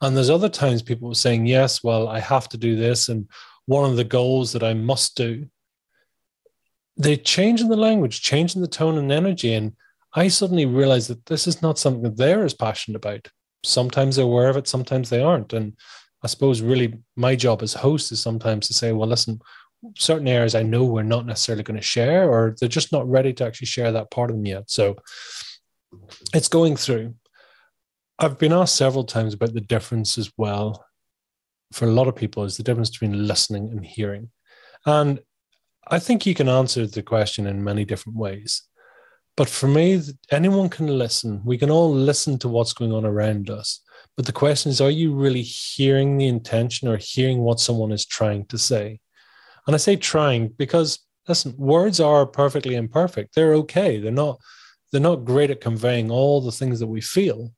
And 0.00 0.16
there's 0.16 0.30
other 0.30 0.48
times 0.48 0.82
people 0.82 1.10
are 1.10 1.14
saying, 1.14 1.46
yes, 1.46 1.82
well, 1.82 2.08
I 2.08 2.20
have 2.20 2.48
to 2.50 2.56
do 2.56 2.76
this. 2.76 3.08
And 3.08 3.28
one 3.66 3.88
of 3.88 3.96
the 3.96 4.04
goals 4.04 4.52
that 4.52 4.62
I 4.62 4.74
must 4.74 5.16
do. 5.16 5.46
They're 6.96 7.16
changing 7.16 7.68
the 7.68 7.76
language, 7.76 8.22
changing 8.22 8.62
the 8.62 8.68
tone 8.68 8.98
and 8.98 9.12
energy. 9.12 9.54
And 9.54 9.76
I 10.14 10.28
suddenly 10.28 10.66
realized 10.66 11.10
that 11.10 11.26
this 11.26 11.46
is 11.46 11.62
not 11.62 11.78
something 11.78 12.02
that 12.02 12.16
they're 12.16 12.44
as 12.44 12.54
passionate 12.54 12.96
about. 12.96 13.28
Sometimes 13.62 14.16
they're 14.16 14.24
aware 14.24 14.48
of 14.48 14.56
it, 14.56 14.66
sometimes 14.66 15.10
they 15.10 15.22
aren't. 15.22 15.52
And 15.52 15.76
I 16.22 16.26
suppose 16.26 16.62
really 16.62 16.98
my 17.16 17.36
job 17.36 17.62
as 17.62 17.74
host 17.74 18.10
is 18.10 18.20
sometimes 18.20 18.66
to 18.68 18.74
say, 18.74 18.92
well, 18.92 19.08
listen, 19.08 19.40
certain 19.96 20.26
areas 20.26 20.54
I 20.54 20.62
know 20.62 20.84
we're 20.84 21.02
not 21.02 21.26
necessarily 21.26 21.62
going 21.62 21.78
to 21.78 21.82
share, 21.82 22.28
or 22.28 22.56
they're 22.58 22.68
just 22.68 22.90
not 22.90 23.08
ready 23.08 23.32
to 23.34 23.44
actually 23.44 23.66
share 23.66 23.92
that 23.92 24.10
part 24.10 24.30
of 24.30 24.36
them 24.36 24.46
yet. 24.46 24.70
So 24.70 24.96
it's 26.34 26.48
going 26.48 26.76
through. 26.76 27.14
I've 28.18 28.38
been 28.38 28.52
asked 28.52 28.76
several 28.76 29.04
times 29.04 29.34
about 29.34 29.54
the 29.54 29.60
difference 29.60 30.18
as 30.18 30.32
well. 30.36 30.84
For 31.72 31.84
a 31.84 31.92
lot 31.92 32.08
of 32.08 32.16
people, 32.16 32.44
is 32.44 32.56
the 32.56 32.62
difference 32.62 32.90
between 32.90 33.26
listening 33.26 33.68
and 33.68 33.84
hearing, 33.84 34.30
and 34.86 35.20
I 35.86 35.98
think 35.98 36.26
you 36.26 36.34
can 36.34 36.48
answer 36.48 36.86
the 36.86 37.02
question 37.02 37.46
in 37.46 37.64
many 37.64 37.84
different 37.84 38.18
ways. 38.18 38.62
But 39.36 39.48
for 39.48 39.68
me, 39.68 40.02
anyone 40.30 40.68
can 40.68 40.86
listen. 40.86 41.42
We 41.44 41.58
can 41.58 41.70
all 41.70 41.92
listen 41.92 42.38
to 42.40 42.48
what's 42.48 42.72
going 42.72 42.92
on 42.92 43.04
around 43.04 43.50
us. 43.50 43.80
But 44.16 44.26
the 44.26 44.32
question 44.32 44.70
is, 44.70 44.80
are 44.80 44.90
you 44.90 45.14
really 45.14 45.42
hearing 45.42 46.16
the 46.18 46.26
intention 46.26 46.88
or 46.88 46.96
hearing 46.96 47.38
what 47.38 47.60
someone 47.60 47.92
is 47.92 48.04
trying 48.04 48.46
to 48.46 48.58
say? 48.58 48.98
And 49.66 49.74
I 49.74 49.78
say 49.78 49.96
trying 49.96 50.48
because 50.48 50.98
listen, 51.28 51.54
words 51.56 52.00
are 52.00 52.26
perfectly 52.26 52.74
imperfect. 52.74 53.34
They're 53.34 53.54
okay. 53.54 54.00
They're 54.00 54.10
not. 54.10 54.40
They're 54.90 55.00
not 55.00 55.26
great 55.26 55.50
at 55.50 55.60
conveying 55.60 56.10
all 56.10 56.40
the 56.40 56.50
things 56.50 56.80
that 56.80 56.86
we 56.86 57.02
feel. 57.02 57.52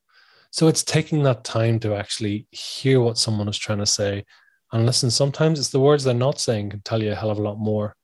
So 0.51 0.69
it's 0.69 0.83
taking 0.83 1.23
that 1.23 1.45
time 1.45 1.79
to 1.81 1.95
actually 1.95 2.47
hear 2.51 3.01
what 3.01 3.19
someone 3.19 3.49
is 3.49 3.59
trying 3.59 3.79
to 3.79 3.87
say. 3.87 4.25
And 4.73 4.87
listen, 4.87 5.11
sometimes 5.11 5.59
it's 5.59 5.71
the 5.71 5.81
words 5.81 6.05
they're 6.05 6.15
not 6.15 6.41
saying 6.41 6.71
can 6.71 6.81
tell 6.83 7.03
you 7.03 7.13
a 7.13 7.15
hell 7.15 7.31
of 7.31 7.39
a 7.39 7.43
lot 7.43 7.59
more. 7.59 7.97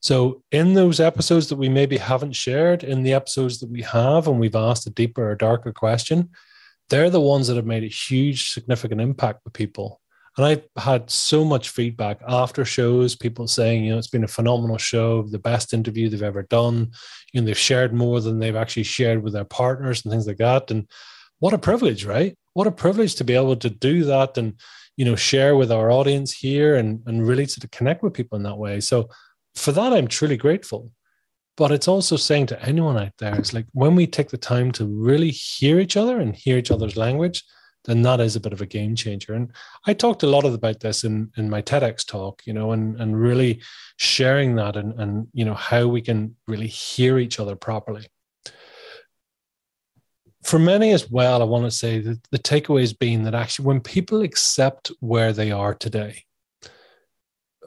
So, 0.00 0.42
in 0.52 0.74
those 0.74 1.00
episodes 1.00 1.48
that 1.48 1.56
we 1.56 1.70
maybe 1.70 1.96
haven't 1.96 2.34
shared, 2.34 2.84
in 2.84 3.04
the 3.04 3.14
episodes 3.14 3.58
that 3.60 3.70
we 3.70 3.80
have, 3.82 4.28
and 4.28 4.38
we've 4.38 4.54
asked 4.54 4.86
a 4.86 4.90
deeper 4.90 5.30
or 5.30 5.34
darker 5.34 5.72
question, 5.72 6.28
they're 6.90 7.08
the 7.08 7.20
ones 7.20 7.48
that 7.48 7.56
have 7.56 7.64
made 7.64 7.84
a 7.84 7.88
huge, 7.88 8.50
significant 8.50 9.00
impact 9.00 9.40
with 9.44 9.54
people. 9.54 10.02
And 10.36 10.44
I've 10.44 10.64
had 10.76 11.10
so 11.10 11.44
much 11.44 11.70
feedback 11.70 12.20
after 12.26 12.64
shows, 12.64 13.14
people 13.14 13.46
saying, 13.46 13.84
you 13.84 13.92
know, 13.92 13.98
it's 13.98 14.08
been 14.08 14.24
a 14.24 14.28
phenomenal 14.28 14.78
show, 14.78 15.22
the 15.22 15.38
best 15.38 15.72
interview 15.72 16.08
they've 16.08 16.22
ever 16.22 16.42
done. 16.42 16.90
You 17.32 17.40
know, 17.40 17.46
they've 17.46 17.56
shared 17.56 17.94
more 17.94 18.20
than 18.20 18.40
they've 18.40 18.56
actually 18.56 18.82
shared 18.82 19.22
with 19.22 19.32
their 19.32 19.44
partners 19.44 20.04
and 20.04 20.12
things 20.12 20.26
like 20.26 20.38
that. 20.38 20.70
And 20.70 20.88
what 21.44 21.52
a 21.52 21.58
privilege, 21.58 22.06
right? 22.06 22.34
What 22.54 22.66
a 22.66 22.72
privilege 22.72 23.16
to 23.16 23.24
be 23.24 23.34
able 23.34 23.56
to 23.56 23.68
do 23.68 24.04
that 24.04 24.38
and 24.38 24.58
you 24.96 25.04
know 25.04 25.14
share 25.14 25.56
with 25.56 25.70
our 25.70 25.90
audience 25.90 26.32
here 26.32 26.76
and 26.76 27.02
and 27.04 27.28
really 27.28 27.44
to 27.44 27.68
connect 27.68 28.02
with 28.02 28.14
people 28.14 28.36
in 28.36 28.44
that 28.44 28.56
way. 28.56 28.80
So 28.80 29.10
for 29.54 29.70
that, 29.72 29.92
I'm 29.92 30.08
truly 30.08 30.38
grateful. 30.38 30.90
But 31.58 31.70
it's 31.70 31.86
also 31.86 32.16
saying 32.16 32.46
to 32.46 32.62
anyone 32.62 32.96
out 32.96 33.12
there, 33.18 33.34
it's 33.34 33.52
like 33.52 33.66
when 33.72 33.94
we 33.94 34.06
take 34.06 34.30
the 34.30 34.38
time 34.38 34.72
to 34.72 34.86
really 34.86 35.28
hear 35.28 35.80
each 35.80 35.98
other 35.98 36.18
and 36.18 36.34
hear 36.34 36.56
each 36.56 36.70
other's 36.70 36.96
language, 36.96 37.44
then 37.84 38.00
that 38.02 38.20
is 38.20 38.36
a 38.36 38.40
bit 38.40 38.54
of 38.54 38.62
a 38.62 38.66
game 38.76 38.96
changer. 38.96 39.34
And 39.34 39.50
I 39.86 39.92
talked 39.92 40.22
a 40.22 40.32
lot 40.34 40.46
about 40.46 40.80
this 40.80 41.04
in, 41.04 41.30
in 41.36 41.50
my 41.50 41.60
TEDx 41.60 42.06
talk, 42.06 42.42
you 42.46 42.54
know, 42.54 42.72
and, 42.72 42.98
and 42.98 43.20
really 43.20 43.60
sharing 43.98 44.54
that 44.56 44.76
and, 44.76 44.98
and, 44.98 45.28
you 45.34 45.44
know, 45.44 45.54
how 45.54 45.86
we 45.88 46.00
can 46.00 46.36
really 46.48 46.68
hear 46.68 47.18
each 47.18 47.38
other 47.38 47.54
properly. 47.54 48.06
For 50.44 50.58
many 50.58 50.92
as 50.92 51.10
well, 51.10 51.40
I 51.40 51.46
want 51.46 51.64
to 51.64 51.70
say 51.70 52.00
that 52.00 52.22
the 52.30 52.38
takeaway 52.38 52.80
has 52.80 52.92
been 52.92 53.24
that 53.24 53.34
actually 53.34 53.64
when 53.64 53.80
people 53.80 54.20
accept 54.20 54.92
where 55.00 55.32
they 55.32 55.50
are 55.50 55.74
today, 55.74 56.24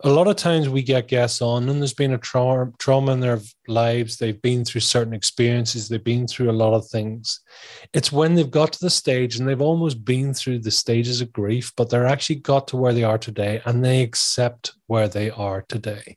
a 0.03 0.09
lot 0.09 0.27
of 0.27 0.35
times 0.35 0.69
we 0.69 0.83
get 0.83 1.07
guests 1.07 1.41
on 1.41 1.67
and 1.69 1.81
there's 1.81 1.95
been 1.95 2.13
a 2.13 2.19
tra- 2.19 2.71
trauma 2.77 3.13
in 3.13 3.19
their 3.19 3.39
lives. 3.67 4.17
They've 4.17 4.39
been 4.39 4.63
through 4.63 4.81
certain 4.81 5.13
experiences. 5.13 5.89
They've 5.89 6.03
been 6.03 6.27
through 6.27 6.51
a 6.51 6.53
lot 6.53 6.75
of 6.75 6.87
things. 6.87 7.39
It's 7.93 8.11
when 8.11 8.35
they've 8.35 8.49
got 8.49 8.73
to 8.73 8.79
the 8.79 8.91
stage 8.91 9.39
and 9.39 9.49
they've 9.49 9.59
almost 9.59 10.05
been 10.05 10.35
through 10.35 10.59
the 10.59 10.69
stages 10.69 11.19
of 11.19 11.33
grief 11.33 11.73
but 11.75 11.89
they're 11.89 12.05
actually 12.05 12.35
got 12.35 12.67
to 12.67 12.77
where 12.77 12.93
they 12.93 13.03
are 13.03 13.17
today 13.17 13.59
and 13.65 13.83
they 13.83 14.03
accept 14.03 14.73
where 14.85 15.07
they 15.07 15.31
are 15.31 15.65
today 15.67 16.15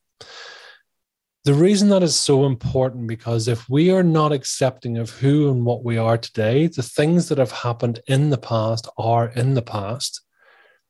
the 1.45 1.55
reason 1.55 1.89
that 1.89 2.03
is 2.03 2.17
so 2.17 2.45
important 2.45 3.07
because 3.07 3.49
if 3.49 3.69
we 3.69 3.91
are 3.91 4.03
not 4.03 4.33
accepting 4.33 4.99
of 4.99 5.11
who 5.11 5.51
and 5.51 5.65
what 5.65 5.85
we 5.85 5.97
are 5.97 6.19
today 6.19 6.67
the 6.67 6.83
things 6.83 7.29
that 7.29 7.39
have 7.39 7.53
happened 7.53 8.01
in 8.07 8.31
the 8.31 8.39
past 8.39 8.89
are 8.99 9.29
in 9.31 9.55
the 9.55 9.63
past 9.63 10.23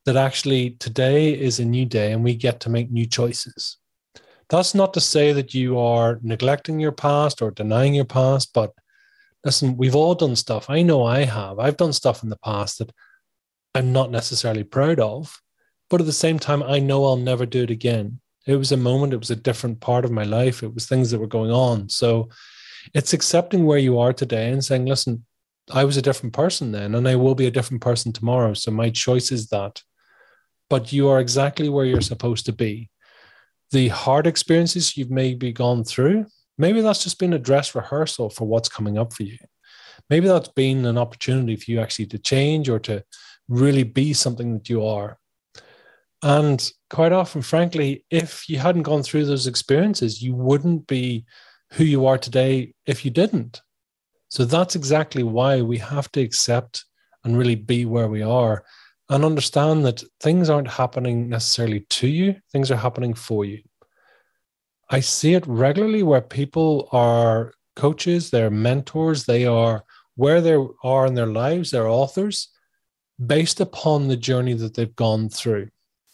that 0.07 0.17
actually 0.17 0.71
today 0.71 1.39
is 1.39 1.59
a 1.59 1.65
new 1.65 1.85
day 1.85 2.13
and 2.13 2.25
we 2.25 2.35
get 2.35 2.61
to 2.61 2.71
make 2.71 2.91
new 2.91 3.07
choices. 3.07 3.77
That's 4.49 4.75
not 4.75 4.95
to 4.95 5.01
say 5.01 5.33
that 5.33 5.55
you 5.55 5.79
are 5.79 6.19
neglecting 6.23 6.81
your 6.81 6.93
past 6.93 7.43
or 7.43 7.51
denying 7.51 7.95
your 7.95 8.05
past, 8.05 8.51
but 8.53 8.73
listen, 9.45 9.77
we've 9.77 9.95
all 9.95 10.15
done 10.15 10.37
stuff. 10.37 10.69
I 10.69 10.83
know 10.83 11.05
I 11.05 11.25
have. 11.25 11.59
I've 11.59 11.77
done 11.77 11.93
stuff 11.93 12.23
in 12.23 12.31
the 12.31 12.39
past 12.39 12.79
that 12.79 12.91
I'm 13.75 13.93
not 13.93 14.11
necessarily 14.11 14.65
proud 14.65 14.99
of, 14.99 15.41
but 15.89 16.01
at 16.01 16.07
the 16.07 16.13
same 16.13 16.39
time, 16.39 16.63
I 16.63 16.81
know 16.81 17.05
I'll 17.05 17.17
never 17.17 17.47
do 17.47 17.63
it 17.63 17.71
again. 17.71 18.21
It 18.51 18.57
was 18.57 18.73
a 18.73 18.77
moment, 18.77 19.13
it 19.13 19.19
was 19.19 19.31
a 19.31 19.37
different 19.37 19.81
part 19.81 20.05
of 20.05 20.11
my 20.11 20.25
life, 20.25 20.63
it 20.63 20.75
was 20.75 20.87
things 20.87 21.11
that 21.11 21.21
were 21.21 21.27
going 21.27 21.51
on. 21.51 21.89
So 21.89 22.29
it's 22.95 23.13
accepting 23.13 23.65
where 23.65 23.79
you 23.79 23.99
are 23.99 24.13
today 24.13 24.51
and 24.51 24.65
saying, 24.65 24.87
listen, 24.87 25.25
I 25.73 25.85
was 25.85 25.97
a 25.97 26.03
different 26.03 26.33
person 26.33 26.73
then, 26.73 26.95
and 26.95 27.07
I 27.07 27.17
will 27.17 27.35
be 27.35 27.47
a 27.47 27.51
different 27.51 27.83
person 27.83 28.13
tomorrow. 28.13 28.55
So 28.55 28.71
my 28.71 28.91
choice 28.91 29.31
is 29.31 29.49
that 29.49 29.83
but 30.71 30.93
you 30.93 31.09
are 31.09 31.21
exactly 31.21 31.69
where 31.69 31.85
you're 31.85 32.01
supposed 32.01 32.47
to 32.47 32.53
be. 32.53 32.89
The 33.73 33.89
hard 33.89 34.27
experiences 34.27 34.97
you've 34.97 35.11
maybe 35.11 35.53
gone 35.53 35.85
through, 35.85 36.27
maybe 36.57 36.81
that's 36.81 37.03
just 37.03 37.19
been 37.19 37.35
a 37.35 37.39
dress 37.39 37.75
rehearsal 37.75 38.31
for 38.31 38.47
what's 38.47 38.69
coming 38.69 38.97
up 38.97 39.13
for 39.13 39.25
you. 39.25 39.37
Maybe 40.09 40.29
that's 40.29 40.49
been 40.49 40.87
an 40.87 40.97
opportunity 40.97 41.57
for 41.57 41.71
you 41.71 41.81
actually 41.81 42.07
to 42.07 42.19
change 42.19 42.69
or 42.69 42.79
to 42.81 43.05
really 43.49 43.83
be 43.83 44.13
something 44.13 44.55
that 44.55 44.71
you 44.71 44.87
are. 44.87 45.19
And 46.23 46.71
quite 46.91 47.13
often, 47.13 47.41
frankly, 47.41 48.05
if 48.11 48.49
you 48.49 48.59
hadn't 48.59 48.83
gone 48.83 49.03
through 49.03 49.25
those 49.25 49.47
experiences, 49.47 50.21
you 50.21 50.35
wouldn't 50.35 50.87
be 50.87 51.25
who 51.73 51.85
you 51.85 52.07
are 52.07 52.19
today 52.19 52.75
if 52.87 53.05
you 53.05 53.11
didn't. 53.11 53.63
So 54.29 54.45
that's 54.45 54.77
exactly 54.77 55.23
why 55.23 55.63
we 55.63 55.79
have 55.79 56.11
to 56.13 56.21
accept 56.21 56.85
and 57.25 57.39
really 57.39 57.55
be 57.55 57.87
where 57.87 58.09
we 58.09 58.23
are 58.23 58.65
and 59.09 59.25
understand 59.25 59.85
that 59.85 60.05
things 60.21 60.49
aren't 60.49 60.71
happening 60.71 61.29
necessarily 61.29 61.81
to 61.91 62.07
you, 62.07 62.37
things 62.53 62.71
are 62.71 62.77
happening 62.77 63.15
for 63.15 63.45
you. 63.45 63.61
I 64.89 65.01
see 65.01 65.35
it 65.35 65.47
regularly 65.47 66.03
where 66.03 66.21
people 66.21 66.89
are 66.93 67.53
coaches, 67.77 68.31
they're 68.31 68.51
mentors, 68.51 69.25
they 69.25 69.47
are 69.47 69.85
where 70.17 70.41
they 70.41 70.57
are 70.83 71.07
in 71.07 71.15
their 71.15 71.27
lives, 71.27 71.71
they're 71.71 71.89
authors 71.89 72.49
based 73.25 73.61
upon 73.61 74.09
the 74.09 74.17
journey 74.17 74.55
that 74.55 74.75
they've 74.75 74.97
gone 74.97 75.29
through. 75.29 75.69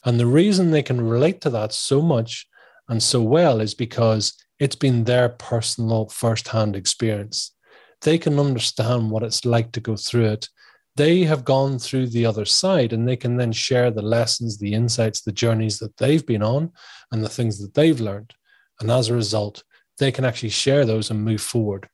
And 0.07 0.19
the 0.19 0.27
reason 0.27 0.71
they 0.71 0.83
can 0.83 1.01
relate 1.01 1.42
to 1.42 1.51
that 1.51 1.73
so 1.73 2.01
much 2.01 2.47
and 2.88 3.03
so 3.03 3.21
well 3.21 3.61
is 3.61 3.75
because 3.75 4.33
it's 4.59 4.77
been 4.77 5.05
their 5.05 5.29
personal 5.29 6.09
firsthand 6.09 6.77
experience. 6.77 7.53
They 8.01 8.16
can 8.16 8.38
understand 8.38 9.11
what 9.11 9.23
it's 9.23 9.45
like 9.45 9.73
to 9.73 9.81
go 9.81 9.97
through 9.97 10.27
it 10.27 10.49
they 10.97 11.25
have 11.25 11.45
gone 11.45 11.79
through 11.79 12.07
the 12.09 12.25
other 12.25 12.47
side 12.47 12.92
and 12.92 13.07
they 13.07 13.16
can 13.16 13.37
then 13.37 13.53
share 13.53 13.90
the 13.90 14.03
lessons, 14.03 14.59
the 14.59 14.73
insights, 14.73 15.21
the 15.21 15.33
journeys 15.33 15.79
that 15.79 15.97
they've 15.99 16.27
been 16.27 16.42
on 16.42 16.73
and 17.12 17.23
the 17.23 17.29
things 17.29 17.61
that 17.61 17.75
they've 17.75 18.01
learned. 18.01 18.33
And 18.81 18.90
as 18.90 19.09
a 19.09 19.14
result, 19.14 19.62
they 19.99 20.11
can 20.11 20.25
actually 20.25 20.51
share 20.51 20.85
those 20.85 21.11
and 21.11 21.23
move 21.23 21.42
forward. 21.42 21.88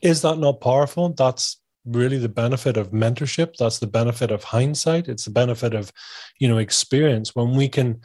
Is 0.00 0.22
that 0.22 0.38
not 0.38 0.60
powerful? 0.60 1.10
That's 1.10 1.59
really 1.90 2.18
the 2.18 2.28
benefit 2.28 2.76
of 2.76 2.90
mentorship. 2.90 3.56
That's 3.56 3.78
the 3.78 3.86
benefit 3.86 4.30
of 4.30 4.44
hindsight. 4.44 5.08
It's 5.08 5.24
the 5.24 5.30
benefit 5.30 5.74
of, 5.74 5.92
you 6.38 6.48
know, 6.48 6.58
experience 6.58 7.34
when 7.34 7.54
we 7.56 7.68
can 7.68 8.00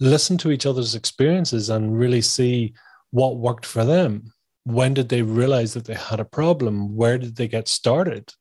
listen 0.00 0.38
to 0.38 0.50
each 0.50 0.66
other's 0.66 0.94
experiences 0.94 1.70
and 1.70 1.98
really 1.98 2.20
see 2.20 2.74
what 3.10 3.38
worked 3.38 3.66
for 3.66 3.84
them. 3.84 4.32
When 4.64 4.94
did 4.94 5.08
they 5.08 5.22
realize 5.22 5.74
that 5.74 5.84
they 5.84 5.94
had 5.94 6.20
a 6.20 6.24
problem? 6.24 6.96
Where 6.96 7.18
did 7.18 7.36
they 7.36 7.48
get 7.48 7.68
started? 7.68 8.32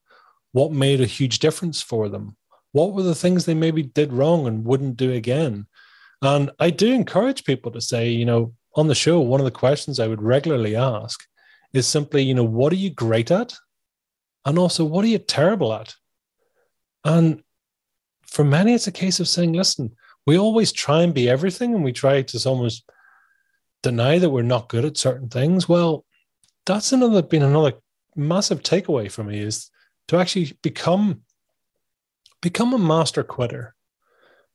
what 0.53 0.71
made 0.71 1.01
a 1.01 1.05
huge 1.05 1.39
difference 1.39 1.81
for 1.81 2.07
them 2.07 2.37
what 2.71 2.93
were 2.93 3.03
the 3.03 3.13
things 3.13 3.45
they 3.45 3.53
maybe 3.53 3.83
did 3.83 4.13
wrong 4.13 4.47
and 4.47 4.65
wouldn't 4.65 4.95
do 4.95 5.11
again 5.11 5.67
and 6.21 6.49
i 6.59 6.69
do 6.69 6.93
encourage 6.93 7.43
people 7.43 7.71
to 7.71 7.81
say 7.81 8.09
you 8.09 8.23
know 8.23 8.53
on 8.75 8.87
the 8.87 8.95
show 8.95 9.19
one 9.19 9.41
of 9.41 9.45
the 9.45 9.51
questions 9.51 9.99
i 9.99 10.07
would 10.07 10.21
regularly 10.21 10.75
ask 10.75 11.21
is 11.73 11.85
simply 11.85 12.23
you 12.23 12.33
know 12.33 12.43
what 12.43 12.71
are 12.71 12.77
you 12.77 12.89
great 12.89 13.29
at 13.29 13.53
and 14.45 14.57
also 14.57 14.83
what 14.85 15.05
are 15.05 15.09
you 15.09 15.17
terrible 15.17 15.73
at 15.73 15.95
and 17.05 17.43
for 18.21 18.43
many 18.43 18.73
it's 18.73 18.87
a 18.87 18.91
case 18.91 19.19
of 19.19 19.27
saying 19.27 19.53
listen 19.53 19.91
we 20.25 20.37
always 20.37 20.71
try 20.71 21.01
and 21.01 21.13
be 21.13 21.29
everything 21.29 21.73
and 21.73 21.83
we 21.83 21.91
try 21.91 22.21
to 22.21 22.49
almost 22.49 22.89
deny 23.81 24.17
that 24.17 24.29
we're 24.29 24.41
not 24.41 24.69
good 24.69 24.85
at 24.85 24.97
certain 24.97 25.29
things 25.29 25.67
well 25.67 26.05
that's 26.65 26.91
another 26.91 27.21
been 27.21 27.43
another 27.43 27.73
massive 28.15 28.61
takeaway 28.61 29.11
for 29.11 29.23
me 29.23 29.39
is 29.39 29.69
to 30.07 30.17
actually 30.17 30.57
become 30.61 31.21
become 32.41 32.73
a 32.73 32.77
master 32.77 33.23
quitter. 33.23 33.73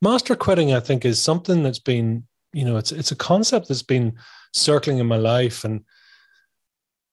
Master 0.00 0.36
quitting, 0.36 0.72
I 0.72 0.80
think, 0.80 1.04
is 1.04 1.20
something 1.20 1.62
that's 1.62 1.80
been, 1.80 2.24
you 2.52 2.64
know, 2.64 2.76
it's 2.76 2.92
it's 2.92 3.10
a 3.10 3.16
concept 3.16 3.68
that's 3.68 3.82
been 3.82 4.16
circling 4.52 4.98
in 4.98 5.06
my 5.06 5.16
life. 5.16 5.64
And 5.64 5.84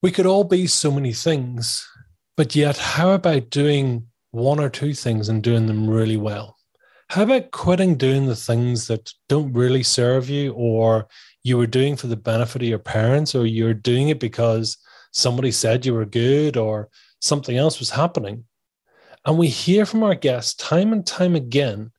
we 0.02 0.12
could 0.12 0.26
all 0.26 0.44
be 0.44 0.66
so 0.66 0.92
many 0.92 1.12
things, 1.12 1.88
but 2.36 2.54
yet 2.54 2.76
how 2.76 3.12
about 3.12 3.50
doing 3.50 4.06
one 4.30 4.60
or 4.60 4.68
two 4.68 4.94
things 4.94 5.28
and 5.28 5.42
doing 5.42 5.66
them 5.66 5.88
really 5.88 6.16
well? 6.16 6.56
How 7.08 7.22
about 7.22 7.52
quitting 7.52 7.96
doing 7.96 8.26
the 8.26 8.36
things 8.36 8.88
that 8.88 9.12
don't 9.28 9.52
really 9.52 9.82
serve 9.82 10.28
you 10.28 10.52
or 10.52 11.06
you 11.42 11.56
were 11.56 11.66
doing 11.66 11.96
for 11.96 12.08
the 12.08 12.16
benefit 12.16 12.62
of 12.62 12.68
your 12.68 12.78
parents 12.78 13.34
or 13.34 13.46
you're 13.46 13.74
doing 13.74 14.08
it 14.08 14.18
because 14.18 14.76
somebody 15.12 15.52
said 15.52 15.86
you 15.86 15.94
were 15.94 16.04
good 16.04 16.56
or 16.56 16.90
something 17.20 17.56
else 17.56 17.78
was 17.78 17.90
happening. 17.90 18.44
And 19.24 19.38
we 19.38 19.48
hear 19.48 19.86
from 19.86 20.02
our 20.02 20.14
guests 20.14 20.54
time 20.54 20.92
and 20.92 21.06
time 21.06 21.34
again 21.36 21.92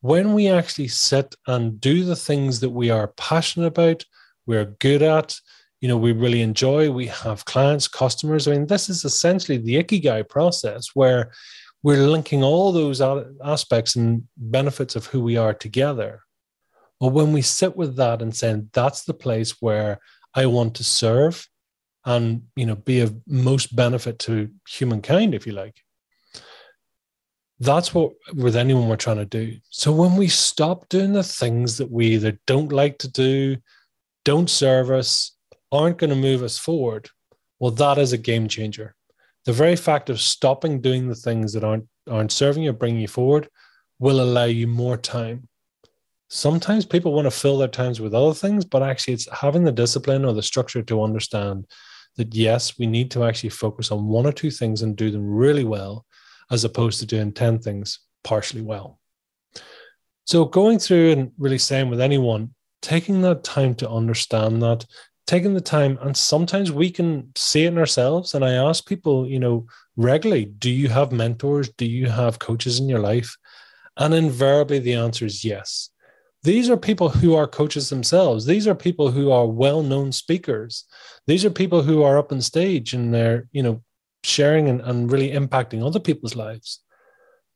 when 0.00 0.34
we 0.34 0.48
actually 0.48 0.88
sit 0.88 1.34
and 1.46 1.80
do 1.80 2.04
the 2.04 2.14
things 2.14 2.60
that 2.60 2.68
we 2.68 2.90
are 2.90 3.08
passionate 3.16 3.68
about, 3.68 4.04
we're 4.44 4.76
good 4.78 5.00
at, 5.00 5.34
you 5.84 5.88
know, 5.88 5.98
we 5.98 6.12
really 6.12 6.40
enjoy, 6.40 6.90
we 6.90 7.08
have 7.08 7.44
clients, 7.44 7.88
customers. 7.88 8.48
I 8.48 8.52
mean, 8.52 8.66
this 8.66 8.88
is 8.88 9.04
essentially 9.04 9.58
the 9.58 9.84
Ikigai 9.84 10.26
process 10.26 10.88
where 10.94 11.30
we're 11.82 12.06
linking 12.06 12.42
all 12.42 12.72
those 12.72 13.02
aspects 13.44 13.94
and 13.94 14.26
benefits 14.38 14.96
of 14.96 15.04
who 15.04 15.22
we 15.22 15.36
are 15.36 15.52
together. 15.52 16.22
Well, 16.98 17.10
when 17.10 17.34
we 17.34 17.42
sit 17.42 17.76
with 17.76 17.96
that 17.96 18.22
and 18.22 18.34
saying 18.34 18.70
that's 18.72 19.04
the 19.04 19.12
place 19.12 19.56
where 19.60 19.98
I 20.32 20.46
want 20.46 20.76
to 20.76 20.84
serve, 20.84 21.46
and 22.06 22.44
you 22.56 22.64
know 22.64 22.76
be 22.76 23.00
of 23.00 23.14
most 23.26 23.76
benefit 23.76 24.18
to 24.20 24.50
humankind 24.68 25.34
if 25.34 25.46
you 25.46 25.52
like 25.52 25.82
that's 27.60 27.94
what 27.94 28.12
with 28.34 28.56
anyone 28.56 28.88
we're 28.88 28.96
trying 28.96 29.16
to 29.16 29.24
do 29.24 29.56
so 29.70 29.90
when 29.92 30.16
we 30.16 30.28
stop 30.28 30.88
doing 30.88 31.14
the 31.14 31.22
things 31.22 31.78
that 31.78 31.90
we 31.90 32.08
either 32.08 32.38
don't 32.46 32.72
like 32.72 32.98
to 32.98 33.10
do 33.10 33.56
don't 34.24 34.50
serve 34.50 34.90
us 34.90 35.33
aren't 35.74 35.98
going 35.98 36.10
to 36.10 36.16
move 36.16 36.42
us 36.42 36.58
forward 36.58 37.08
well 37.58 37.70
that 37.70 37.98
is 37.98 38.12
a 38.12 38.18
game 38.18 38.48
changer 38.48 38.94
the 39.44 39.52
very 39.52 39.76
fact 39.76 40.08
of 40.08 40.20
stopping 40.20 40.80
doing 40.80 41.08
the 41.08 41.14
things 41.14 41.52
that 41.52 41.64
aren't 41.64 41.86
aren't 42.08 42.32
serving 42.32 42.62
you 42.62 42.70
or 42.70 42.74
bringing 42.74 43.00
you 43.00 43.08
forward 43.08 43.48
will 43.98 44.20
allow 44.20 44.44
you 44.44 44.66
more 44.66 44.96
time 44.96 45.48
sometimes 46.28 46.84
people 46.84 47.12
want 47.12 47.26
to 47.26 47.30
fill 47.30 47.58
their 47.58 47.68
times 47.68 48.00
with 48.00 48.14
other 48.14 48.34
things 48.34 48.64
but 48.64 48.82
actually 48.82 49.14
it's 49.14 49.28
having 49.32 49.64
the 49.64 49.72
discipline 49.72 50.24
or 50.24 50.32
the 50.32 50.42
structure 50.42 50.82
to 50.82 51.02
understand 51.02 51.66
that 52.16 52.34
yes, 52.34 52.78
we 52.78 52.86
need 52.86 53.10
to 53.10 53.24
actually 53.24 53.50
focus 53.50 53.90
on 53.90 54.06
one 54.06 54.26
or 54.26 54.32
two 54.32 54.50
things 54.50 54.82
and 54.82 54.96
do 54.96 55.10
them 55.10 55.26
really 55.26 55.64
well, 55.64 56.06
as 56.50 56.64
opposed 56.64 57.00
to 57.00 57.06
doing 57.06 57.32
10 57.32 57.58
things 57.58 58.00
partially 58.22 58.62
well. 58.62 58.98
So, 60.24 60.44
going 60.44 60.78
through 60.78 61.12
and 61.12 61.32
really 61.38 61.58
saying 61.58 61.90
with 61.90 62.00
anyone, 62.00 62.54
taking 62.80 63.22
that 63.22 63.44
time 63.44 63.74
to 63.76 63.90
understand 63.90 64.62
that, 64.62 64.86
taking 65.26 65.54
the 65.54 65.60
time, 65.60 65.98
and 66.02 66.16
sometimes 66.16 66.70
we 66.70 66.90
can 66.90 67.30
see 67.36 67.64
it 67.64 67.68
in 67.68 67.78
ourselves. 67.78 68.34
And 68.34 68.44
I 68.44 68.52
ask 68.52 68.86
people, 68.86 69.26
you 69.26 69.38
know, 69.38 69.66
regularly, 69.96 70.46
do 70.46 70.70
you 70.70 70.88
have 70.88 71.12
mentors? 71.12 71.68
Do 71.70 71.86
you 71.86 72.08
have 72.08 72.38
coaches 72.38 72.78
in 72.78 72.88
your 72.88 73.00
life? 73.00 73.36
And 73.96 74.12
invariably, 74.12 74.80
the 74.80 74.94
answer 74.94 75.24
is 75.24 75.44
yes. 75.44 75.90
These 76.42 76.68
are 76.68 76.76
people 76.76 77.08
who 77.08 77.34
are 77.34 77.46
coaches 77.46 77.88
themselves. 77.88 78.44
These 78.44 78.66
are 78.66 78.74
people 78.74 79.10
who 79.10 79.30
are 79.30 79.46
well 79.46 79.82
known 79.82 80.12
speakers. 80.12 80.84
These 81.26 81.44
are 81.44 81.50
people 81.50 81.82
who 81.82 82.02
are 82.02 82.18
up 82.18 82.32
on 82.32 82.42
stage 82.42 82.92
and 82.92 83.14
they're, 83.14 83.48
you 83.52 83.62
know, 83.62 83.82
sharing 84.24 84.68
and, 84.68 84.82
and 84.82 85.10
really 85.10 85.30
impacting 85.30 85.84
other 85.84 86.00
people's 86.00 86.36
lives. 86.36 86.80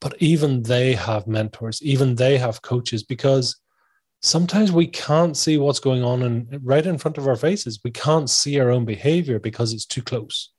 But 0.00 0.14
even 0.20 0.62
they 0.62 0.94
have 0.94 1.26
mentors, 1.26 1.82
even 1.82 2.14
they 2.14 2.38
have 2.38 2.62
coaches 2.62 3.02
because 3.02 3.56
sometimes 4.20 4.72
we 4.72 4.86
can't 4.86 5.36
see 5.36 5.58
what's 5.58 5.80
going 5.80 6.02
on 6.02 6.22
in, 6.22 6.60
right 6.62 6.84
in 6.84 6.98
front 6.98 7.18
of 7.18 7.26
our 7.26 7.36
faces. 7.36 7.80
We 7.84 7.90
can't 7.90 8.28
see 8.28 8.58
our 8.58 8.70
own 8.70 8.84
behavior 8.84 9.38
because 9.38 9.72
it's 9.72 9.86
too 9.86 10.02
close. 10.02 10.52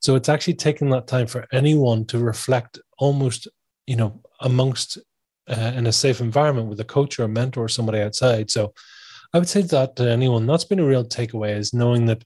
So 0.00 0.14
it's 0.14 0.28
actually 0.28 0.54
taking 0.54 0.90
that 0.90 1.08
time 1.08 1.26
for 1.26 1.46
anyone 1.52 2.04
to 2.06 2.18
reflect 2.18 2.78
almost, 2.98 3.48
you 3.86 3.96
know, 3.96 4.22
amongst 4.40 4.98
uh, 5.48 5.72
in 5.74 5.86
a 5.86 5.92
safe 5.92 6.20
environment 6.20 6.68
with 6.68 6.78
a 6.80 6.84
coach 6.84 7.18
or 7.18 7.24
a 7.24 7.28
mentor 7.28 7.64
or 7.64 7.68
somebody 7.68 8.00
outside. 8.00 8.50
So 8.50 8.74
I 9.34 9.38
would 9.38 9.48
say 9.48 9.62
that 9.62 9.96
to 9.96 10.08
anyone, 10.08 10.46
that's 10.46 10.64
been 10.64 10.78
a 10.78 10.86
real 10.86 11.04
takeaway 11.04 11.56
is 11.56 11.74
knowing 11.74 12.06
that 12.06 12.24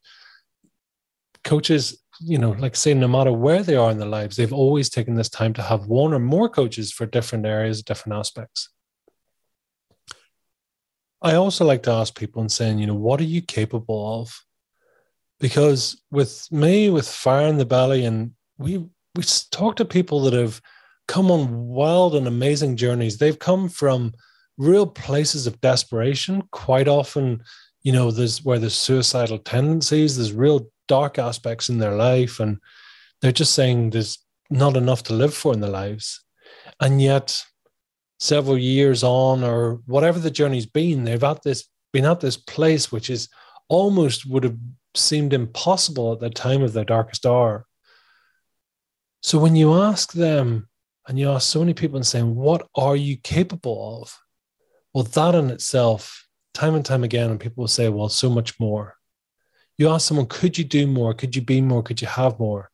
coaches, 1.45 2.03
you 2.21 2.39
know, 2.39 2.51
like 2.51 2.77
say, 2.77 2.95
no 2.95 3.09
matter 3.09 3.33
where 3.33 3.63
they 3.63 3.77
are 3.77 3.91
in 3.91 3.99
their 3.99 4.09
lives, 4.09 4.37
they've 4.37 4.53
always 4.53 4.91
taken 4.91 5.15
this 5.15 5.31
time 5.31 5.55
to 5.55 5.63
have 5.63 5.87
one 5.87 6.13
or 6.13 6.19
more 6.19 6.49
coaches 6.49 6.93
for 6.93 7.07
different 7.07 7.47
areas, 7.47 7.83
different 7.83 8.19
aspects. 8.19 8.69
I 11.23 11.35
also 11.35 11.65
like 11.65 11.85
to 11.85 11.93
ask 11.93 12.19
people 12.19 12.41
and 12.41 12.51
saying, 12.51 12.79
you 12.79 12.87
know, 12.87 12.95
what 12.95 13.21
are 13.21 13.25
you 13.25 13.43
capable 13.43 14.21
of? 14.21 14.45
Because 15.39 16.03
with 16.11 16.51
me, 16.51 16.91
with 16.91 17.09
fire 17.09 17.47
in 17.47 17.59
the 17.59 17.65
belly, 17.65 18.05
and 18.05 18.33
we 18.59 18.79
we 19.15 19.23
talk 19.51 19.77
to 19.77 19.85
people 19.85 20.23
that 20.23 20.33
have 20.33 20.61
come 21.09 21.31
on 21.31 21.67
wild 21.67 22.15
and 22.15 22.27
amazing 22.27 22.77
journeys. 22.77 23.19
They've 23.19 23.39
come 23.39 23.69
from 23.69 24.15
real 24.57 24.87
places 24.87 25.47
of 25.47 25.61
desperation. 25.61 26.43
Quite 26.51 26.89
often, 26.89 27.43
you 27.83 27.93
know, 27.93 28.11
there's 28.11 28.45
where 28.45 28.59
there's 28.59 28.75
suicidal 28.75 29.39
tendencies, 29.39 30.17
there's 30.17 30.33
real 30.33 30.69
dark 30.89 31.19
aspects 31.19 31.69
in 31.69 31.79
their 31.79 31.95
life, 31.95 32.41
and 32.41 32.59
they're 33.21 33.33
just 33.33 33.55
saying 33.55 33.91
there's 33.91 34.19
not 34.51 34.77
enough 34.77 35.03
to 35.05 35.15
live 35.15 35.35
for 35.35 35.53
in 35.53 35.61
their 35.61 35.71
lives. 35.71 36.25
And 36.81 37.01
yet, 37.01 37.45
several 38.23 38.57
years 38.57 39.03
on, 39.03 39.43
or 39.43 39.81
whatever 39.87 40.21
the 40.21 40.31
journey's 40.31 40.67
been, 40.67 41.03
they've 41.03 41.25
at 41.25 41.43
this 41.43 41.69
been 41.93 42.05
at 42.05 42.21
this 42.21 42.37
place 42.37 42.91
which 42.91 43.11
is 43.11 43.29
almost 43.69 44.25
would 44.25 44.45
have 44.45 44.57
seemed 44.95 45.33
impossible 45.33 46.13
at 46.13 46.21
the 46.21 46.31
time 46.31 46.63
of 46.63 46.73
their 46.73 46.85
darkest 46.85 47.27
hour. 47.27 47.67
So 49.23 49.39
when 49.39 49.57
you 49.57 49.75
ask 49.75 50.13
them, 50.13 50.69
and 51.09 51.19
you 51.19 51.31
ask 51.31 51.51
so 51.51 51.59
many 51.59 51.75
people 51.75 51.97
and 51.97 52.07
saying, 52.07 52.37
What 52.37 52.69
are 52.77 52.95
you 52.95 53.17
capable 53.17 54.03
of? 54.03 54.17
Well, 54.95 55.05
that 55.05 55.35
in 55.35 55.51
itself, 55.51 56.29
time 56.55 56.77
and 56.77 56.85
time 56.85 57.03
again, 57.03 57.29
and 57.29 57.41
people 57.41 57.63
will 57.63 57.69
say, 57.69 57.89
Well, 57.89 58.09
so 58.09 58.31
much 58.31 58.61
more. 58.61 58.95
You 59.79 59.89
ask 59.89 60.07
someone, 60.07 60.27
Could 60.27 60.57
you 60.59 60.65
do 60.65 60.87
more? 60.87 61.13
Could 61.13 61.35
you 61.35 61.43
be 61.43 61.61
more? 61.61 61.83
Could 61.83 62.01
you 62.01 62.07
have 62.07 62.39
more? 62.39 62.71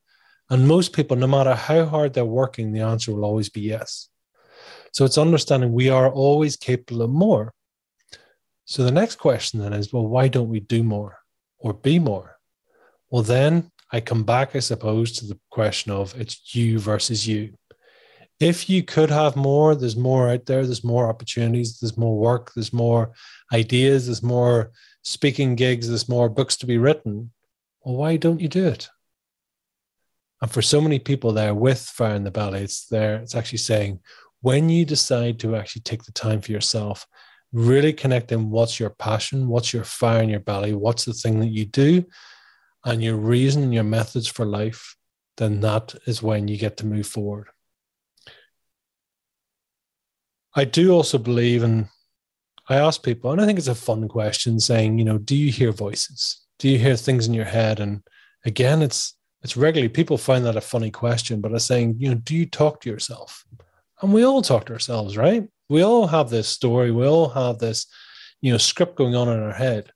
And 0.50 0.68
most 0.68 0.92
people, 0.92 1.16
no 1.16 1.26
matter 1.26 1.54
how 1.54 1.86
hard 1.86 2.12
they're 2.12 2.24
working, 2.24 2.72
the 2.72 2.80
answer 2.80 3.14
will 3.14 3.24
always 3.24 3.48
be 3.48 3.62
yes. 3.62 4.10
So 4.98 5.04
it's 5.04 5.16
understanding 5.16 5.70
we 5.70 5.90
are 5.90 6.10
always 6.10 6.56
capable 6.56 7.02
of 7.02 7.10
more. 7.10 7.54
So 8.64 8.82
the 8.82 8.90
next 8.90 9.14
question 9.14 9.60
then 9.60 9.72
is, 9.72 9.92
well, 9.92 10.08
why 10.08 10.26
don't 10.26 10.48
we 10.48 10.58
do 10.58 10.82
more 10.82 11.20
or 11.60 11.72
be 11.72 12.00
more? 12.00 12.36
Well, 13.08 13.22
then 13.22 13.70
I 13.92 14.00
come 14.00 14.24
back, 14.24 14.56
I 14.56 14.58
suppose, 14.58 15.12
to 15.12 15.26
the 15.26 15.38
question 15.52 15.92
of 15.92 16.20
it's 16.20 16.52
you 16.52 16.80
versus 16.80 17.28
you 17.28 17.54
if 18.40 18.68
you 18.68 18.82
could 18.82 19.10
have 19.10 19.36
more, 19.36 19.76
there's 19.76 19.96
more 19.96 20.30
out 20.30 20.46
there, 20.46 20.66
there's 20.66 20.82
more 20.82 21.08
opportunities, 21.08 21.78
there's 21.78 21.96
more 21.96 22.18
work, 22.18 22.50
there's 22.56 22.72
more 22.72 23.12
ideas, 23.52 24.06
there's 24.06 24.24
more 24.24 24.72
speaking 25.02 25.54
gigs, 25.54 25.86
there's 25.86 26.08
more 26.08 26.28
books 26.28 26.56
to 26.56 26.66
be 26.66 26.78
written. 26.78 27.30
Well, 27.84 27.94
why 27.94 28.16
don't 28.16 28.40
you 28.40 28.48
do 28.48 28.66
it? 28.66 28.88
And 30.42 30.50
for 30.50 30.62
so 30.62 30.80
many 30.80 30.98
people 30.98 31.32
there 31.32 31.54
with 31.54 31.80
Fire 31.80 32.16
in 32.16 32.24
the 32.24 32.32
Belly, 32.32 32.62
it's 32.62 32.86
there, 32.86 33.16
it's 33.16 33.36
actually 33.36 33.58
saying, 33.58 34.00
when 34.40 34.68
you 34.68 34.84
decide 34.84 35.38
to 35.40 35.56
actually 35.56 35.82
take 35.82 36.04
the 36.04 36.12
time 36.12 36.40
for 36.40 36.52
yourself, 36.52 37.06
really 37.52 37.92
connect 37.92 38.32
in 38.32 38.50
what's 38.50 38.78
your 38.78 38.90
passion, 38.90 39.48
what's 39.48 39.72
your 39.72 39.84
fire 39.84 40.22
in 40.22 40.28
your 40.28 40.40
belly, 40.40 40.74
what's 40.74 41.04
the 41.04 41.12
thing 41.12 41.40
that 41.40 41.48
you 41.48 41.64
do, 41.64 42.04
and 42.84 43.02
your 43.02 43.16
reason 43.16 43.62
and 43.62 43.74
your 43.74 43.84
methods 43.84 44.28
for 44.28 44.44
life, 44.44 44.96
then 45.36 45.60
that 45.60 45.94
is 46.06 46.22
when 46.22 46.48
you 46.48 46.56
get 46.56 46.76
to 46.76 46.86
move 46.86 47.06
forward. 47.06 47.48
I 50.54 50.64
do 50.64 50.92
also 50.92 51.18
believe, 51.18 51.62
and 51.62 51.88
I 52.68 52.76
ask 52.76 53.02
people, 53.02 53.30
and 53.32 53.40
I 53.40 53.46
think 53.46 53.58
it's 53.58 53.68
a 53.68 53.74
fun 53.74 54.08
question, 54.08 54.60
saying, 54.60 54.98
you 54.98 55.04
know, 55.04 55.18
do 55.18 55.36
you 55.36 55.52
hear 55.52 55.72
voices? 55.72 56.44
Do 56.58 56.68
you 56.68 56.78
hear 56.78 56.96
things 56.96 57.26
in 57.26 57.34
your 57.34 57.44
head? 57.44 57.80
And 57.80 58.02
again, 58.44 58.82
it's 58.82 59.14
it's 59.42 59.56
regularly 59.56 59.88
people 59.88 60.18
find 60.18 60.44
that 60.44 60.56
a 60.56 60.60
funny 60.60 60.90
question, 60.90 61.40
but 61.40 61.52
I'm 61.52 61.60
saying, 61.60 61.96
you 61.98 62.08
know, 62.08 62.16
do 62.16 62.34
you 62.34 62.44
talk 62.44 62.80
to 62.80 62.90
yourself? 62.90 63.44
And 64.02 64.12
we 64.12 64.24
all 64.24 64.42
talk 64.42 64.66
to 64.66 64.72
ourselves, 64.72 65.16
right? 65.16 65.48
We 65.68 65.82
all 65.82 66.06
have 66.06 66.30
this 66.30 66.48
story. 66.48 66.90
We 66.90 67.06
all 67.06 67.28
have 67.28 67.58
this, 67.58 67.86
you 68.40 68.52
know, 68.52 68.58
script 68.58 68.96
going 68.96 69.14
on 69.14 69.28
in 69.28 69.42
our 69.42 69.52
head. 69.52 69.90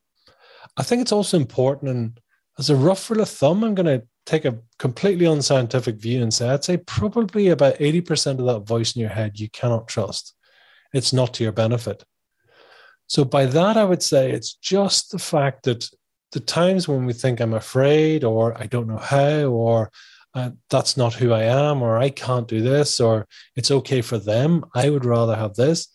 I 0.75 0.83
think 0.83 1.01
it's 1.01 1.11
also 1.11 1.37
important, 1.37 1.91
and 1.91 2.19
as 2.59 2.69
a 2.69 2.75
rough 2.75 3.09
rule 3.09 3.21
of 3.21 3.29
thumb, 3.29 3.63
I'm 3.63 3.75
going 3.75 3.99
to 3.99 4.05
take 4.25 4.45
a 4.45 4.59
completely 4.79 5.25
unscientific 5.25 5.95
view 5.97 6.21
and 6.23 6.33
say 6.33 6.49
I'd 6.49 6.63
say 6.63 6.77
probably 6.77 7.49
about 7.49 7.75
80% 7.75 8.39
of 8.39 8.45
that 8.45 8.65
voice 8.65 8.95
in 8.95 9.01
your 9.01 9.09
head 9.09 9.39
you 9.39 9.49
cannot 9.49 9.87
trust 9.87 10.33
it's 10.93 11.11
not 11.11 11.33
to 11.33 11.43
your 11.43 11.51
benefit. 11.51 12.03
So, 13.07 13.25
by 13.25 13.45
that, 13.47 13.75
I 13.77 13.83
would 13.83 14.01
say 14.01 14.31
it's 14.31 14.53
just 14.53 15.11
the 15.11 15.19
fact 15.19 15.63
that 15.63 15.89
the 16.31 16.39
times 16.39 16.87
when 16.87 17.05
we 17.05 17.13
think 17.13 17.41
I'm 17.41 17.53
afraid, 17.53 18.23
or 18.23 18.59
I 18.59 18.67
don't 18.67 18.87
know 18.87 18.97
how, 18.97 19.45
or 19.45 19.91
uh, 20.33 20.51
that's 20.69 20.97
not 20.97 21.13
who 21.13 21.31
I 21.31 21.43
am, 21.43 21.81
or 21.81 21.97
I 21.97 22.09
can't 22.09 22.47
do 22.47 22.61
this, 22.61 22.99
or 22.99 23.27
it's 23.55 23.71
okay 23.71 24.01
for 24.01 24.17
them, 24.17 24.65
I 24.73 24.89
would 24.89 25.05
rather 25.05 25.35
have 25.35 25.55
this. 25.55 25.87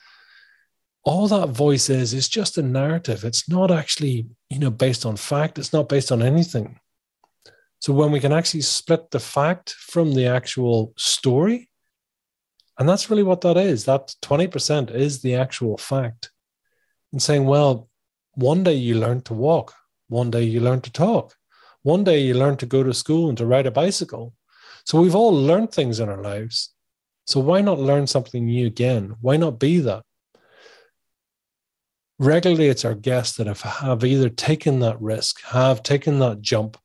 All 1.05 1.27
that 1.29 1.51
voice 1.51 1.91
is 1.91 2.15
is 2.15 2.29
just 2.29 2.59
a 2.59 2.63
narrative. 2.63 3.25
It's 3.25 3.49
not 3.49 3.71
actually, 3.71 4.27
you 4.51 4.59
know, 4.59 4.71
based 4.71 5.07
on 5.07 5.17
fact. 5.17 5.59
It's 5.59 5.73
not 5.73 5.89
based 5.89 6.13
on 6.13 6.23
anything. 6.23 6.79
So 7.81 7.93
when 7.93 8.13
we 8.13 8.21
can 8.21 8.33
actually 8.33 8.63
split 8.63 9.11
the 9.11 9.21
fact 9.21 9.71
from 9.71 10.15
the 10.15 10.27
actual 10.27 10.93
story, 10.97 11.71
and 12.79 12.89
that's 12.89 13.11
really 13.11 13.23
what 13.23 13.41
that 13.41 13.57
is. 13.57 13.85
That 13.85 14.15
20% 14.23 14.95
is 14.95 15.21
the 15.21 15.35
actual 15.35 15.77
fact. 15.77 16.31
And 17.13 17.21
saying, 17.21 17.45
well, 17.45 17.89
one 18.35 18.63
day 18.63 18.75
you 18.75 18.95
learn 18.95 19.23
to 19.23 19.35
walk, 19.35 19.75
one 20.09 20.31
day 20.31 20.45
you 20.45 20.61
learn 20.61 20.81
to 20.83 20.93
talk, 20.93 21.35
one 21.89 22.05
day 22.05 22.21
you 22.21 22.35
learn 22.35 22.57
to 22.59 22.67
go 22.67 22.83
to 22.83 22.93
school 23.03 23.29
and 23.29 23.39
to 23.39 23.47
ride 23.47 23.67
a 23.67 23.71
bicycle. 23.71 24.35
So 24.85 25.01
we've 25.01 25.15
all 25.15 25.33
learned 25.33 25.73
things 25.73 26.01
in 26.01 26.09
our 26.09 26.23
lives. 26.23 26.75
So 27.27 27.41
why 27.41 27.61
not 27.61 27.79
learn 27.91 28.07
something 28.07 28.45
new 28.47 28.67
again? 28.67 29.17
Why 29.21 29.37
not 29.37 29.59
be 29.59 29.81
that? 29.81 30.03
Regularly, 32.19 32.69
it's 32.69 32.85
our 32.85 32.95
guests 32.95 33.37
that 33.37 33.47
have, 33.47 33.61
have 33.61 34.05
either 34.05 34.29
taken 34.29 34.81
that 34.81 35.01
risk, 35.01 35.43
have 35.45 35.83
taken 35.83 36.19
that 36.19 36.41
jump, 36.41 36.77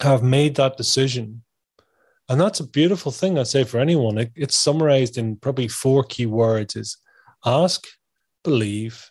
have 0.00 0.22
made 0.22 0.56
that 0.56 0.76
decision 0.76 1.42
and 2.28 2.40
that's 2.40 2.60
a 2.60 2.66
beautiful 2.66 3.12
thing 3.12 3.38
I'd 3.38 3.46
say 3.46 3.64
for 3.64 3.78
anyone. 3.78 4.18
It, 4.18 4.32
it's 4.34 4.56
summarized 4.56 5.16
in 5.16 5.36
probably 5.36 5.68
four 5.68 6.02
key 6.02 6.26
words 6.26 6.74
is 6.74 6.96
ask, 7.44 7.86
believe, 8.42 9.10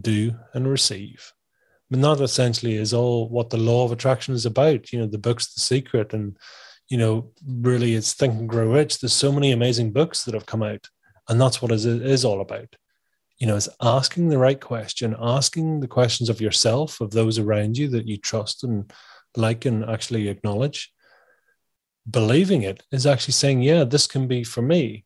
do, 0.00 0.34
and 0.54 0.66
receive. 0.66 1.32
I 1.90 1.94
mean, 1.96 2.02
that 2.02 2.20
essentially 2.20 2.76
is 2.76 2.94
all 2.94 3.28
what 3.28 3.50
the 3.50 3.56
law 3.56 3.84
of 3.84 3.92
attraction 3.92 4.34
is 4.34 4.46
about. 4.46 4.92
You 4.92 5.00
know, 5.00 5.06
the 5.06 5.18
book's 5.18 5.52
The 5.54 5.60
Secret, 5.60 6.12
and, 6.12 6.36
you 6.88 6.96
know, 6.96 7.30
really 7.46 7.94
it's 7.94 8.14
Think 8.14 8.34
and 8.34 8.48
Grow 8.48 8.72
Rich. 8.72 9.00
There's 9.00 9.12
so 9.12 9.32
many 9.32 9.52
amazing 9.52 9.92
books 9.92 10.24
that 10.24 10.34
have 10.34 10.46
come 10.46 10.62
out, 10.62 10.88
and 11.28 11.40
that's 11.40 11.60
what 11.60 11.72
it 11.72 11.84
is 11.84 12.24
all 12.24 12.40
about. 12.40 12.74
You 13.38 13.46
know, 13.46 13.56
it's 13.56 13.68
asking 13.82 14.28
the 14.28 14.38
right 14.38 14.60
question, 14.60 15.14
asking 15.18 15.80
the 15.80 15.88
questions 15.88 16.30
of 16.30 16.40
yourself, 16.40 17.00
of 17.00 17.10
those 17.10 17.38
around 17.38 17.76
you 17.76 17.88
that 17.88 18.06
you 18.06 18.16
trust 18.16 18.64
and 18.64 18.90
like 19.36 19.64
and 19.64 19.84
actually 19.84 20.28
acknowledge 20.28 20.92
believing 22.08 22.62
it 22.62 22.82
is 22.92 23.06
actually 23.06 23.32
saying, 23.32 23.62
yeah, 23.62 23.84
this 23.84 24.06
can 24.06 24.26
be 24.26 24.44
for 24.44 24.62
me. 24.62 25.04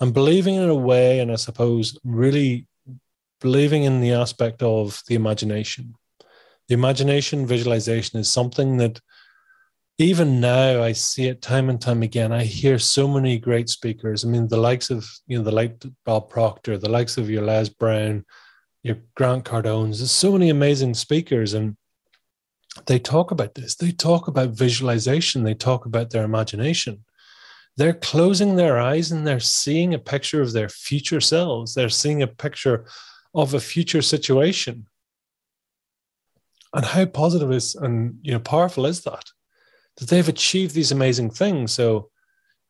And 0.00 0.14
believing 0.14 0.54
in 0.54 0.68
a 0.68 0.74
way, 0.74 1.20
and 1.20 1.32
I 1.32 1.36
suppose 1.36 1.98
really 2.04 2.67
believing 3.40 3.84
in 3.84 4.00
the 4.00 4.12
aspect 4.12 4.62
of 4.62 5.02
the 5.06 5.14
imagination. 5.14 5.94
The 6.68 6.74
imagination 6.74 7.46
visualization 7.46 8.18
is 8.18 8.30
something 8.30 8.76
that 8.78 9.00
even 9.98 10.40
now 10.40 10.82
I 10.82 10.92
see 10.92 11.26
it 11.26 11.42
time 11.42 11.68
and 11.68 11.80
time 11.80 12.02
again. 12.02 12.32
I 12.32 12.44
hear 12.44 12.78
so 12.78 13.08
many 13.08 13.38
great 13.38 13.68
speakers. 13.68 14.24
I 14.24 14.28
mean, 14.28 14.46
the 14.46 14.56
likes 14.56 14.90
of, 14.90 15.08
you 15.26 15.38
know, 15.38 15.44
the 15.44 15.50
late 15.50 15.84
Bob 16.04 16.30
Proctor, 16.30 16.78
the 16.78 16.88
likes 16.88 17.16
of 17.16 17.28
your 17.28 17.42
Les 17.42 17.68
Brown, 17.68 18.24
your 18.84 18.98
Grant 19.16 19.44
Cardones. 19.44 19.98
There's 19.98 20.12
so 20.12 20.32
many 20.32 20.50
amazing 20.50 20.94
speakers, 20.94 21.52
and 21.54 21.76
they 22.86 23.00
talk 23.00 23.32
about 23.32 23.54
this. 23.54 23.74
They 23.74 23.90
talk 23.90 24.28
about 24.28 24.50
visualization. 24.50 25.42
They 25.42 25.54
talk 25.54 25.84
about 25.84 26.10
their 26.10 26.24
imagination. 26.24 27.04
They're 27.76 27.94
closing 27.94 28.56
their 28.56 28.78
eyes 28.78 29.12
and 29.12 29.26
they're 29.26 29.38
seeing 29.38 29.94
a 29.94 30.00
picture 30.00 30.42
of 30.42 30.52
their 30.52 30.68
future 30.68 31.20
selves. 31.20 31.74
They're 31.74 31.88
seeing 31.88 32.22
a 32.22 32.26
picture 32.26 32.86
of 33.34 33.54
a 33.54 33.60
future 33.60 34.02
situation. 34.02 34.86
And 36.74 36.84
how 36.84 37.06
positive 37.06 37.50
is 37.52 37.74
and 37.74 38.18
you 38.22 38.32
know 38.32 38.40
powerful 38.40 38.86
is 38.86 39.02
that? 39.02 39.24
That 39.96 40.08
they've 40.08 40.28
achieved 40.28 40.74
these 40.74 40.92
amazing 40.92 41.30
things. 41.30 41.72
So 41.72 42.10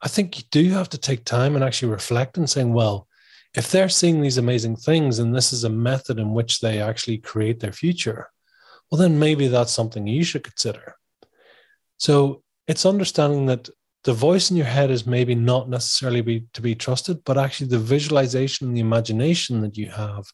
I 0.00 0.08
think 0.08 0.38
you 0.38 0.44
do 0.50 0.70
have 0.70 0.88
to 0.90 0.98
take 0.98 1.24
time 1.24 1.54
and 1.54 1.64
actually 1.64 1.90
reflect 1.92 2.38
and 2.38 2.48
saying, 2.48 2.72
well, 2.72 3.08
if 3.56 3.70
they're 3.70 3.88
seeing 3.88 4.20
these 4.20 4.38
amazing 4.38 4.76
things 4.76 5.18
and 5.18 5.34
this 5.34 5.52
is 5.52 5.64
a 5.64 5.70
method 5.70 6.18
in 6.18 6.32
which 6.32 6.60
they 6.60 6.80
actually 6.80 7.18
create 7.18 7.60
their 7.60 7.72
future, 7.72 8.30
well, 8.90 9.00
then 9.00 9.18
maybe 9.18 9.48
that's 9.48 9.72
something 9.72 10.06
you 10.06 10.22
should 10.22 10.44
consider. 10.44 10.94
So 11.96 12.42
it's 12.68 12.86
understanding 12.86 13.46
that 13.46 13.68
the 14.04 14.12
voice 14.12 14.50
in 14.50 14.56
your 14.56 14.66
head 14.66 14.90
is 14.90 15.06
maybe 15.06 15.34
not 15.34 15.68
necessarily 15.68 16.20
be, 16.20 16.46
to 16.54 16.62
be 16.62 16.74
trusted, 16.74 17.22
but 17.24 17.38
actually 17.38 17.68
the 17.68 17.78
visualization 17.78 18.68
and 18.68 18.76
the 18.76 18.80
imagination 18.80 19.60
that 19.62 19.76
you 19.76 19.90
have 19.90 20.24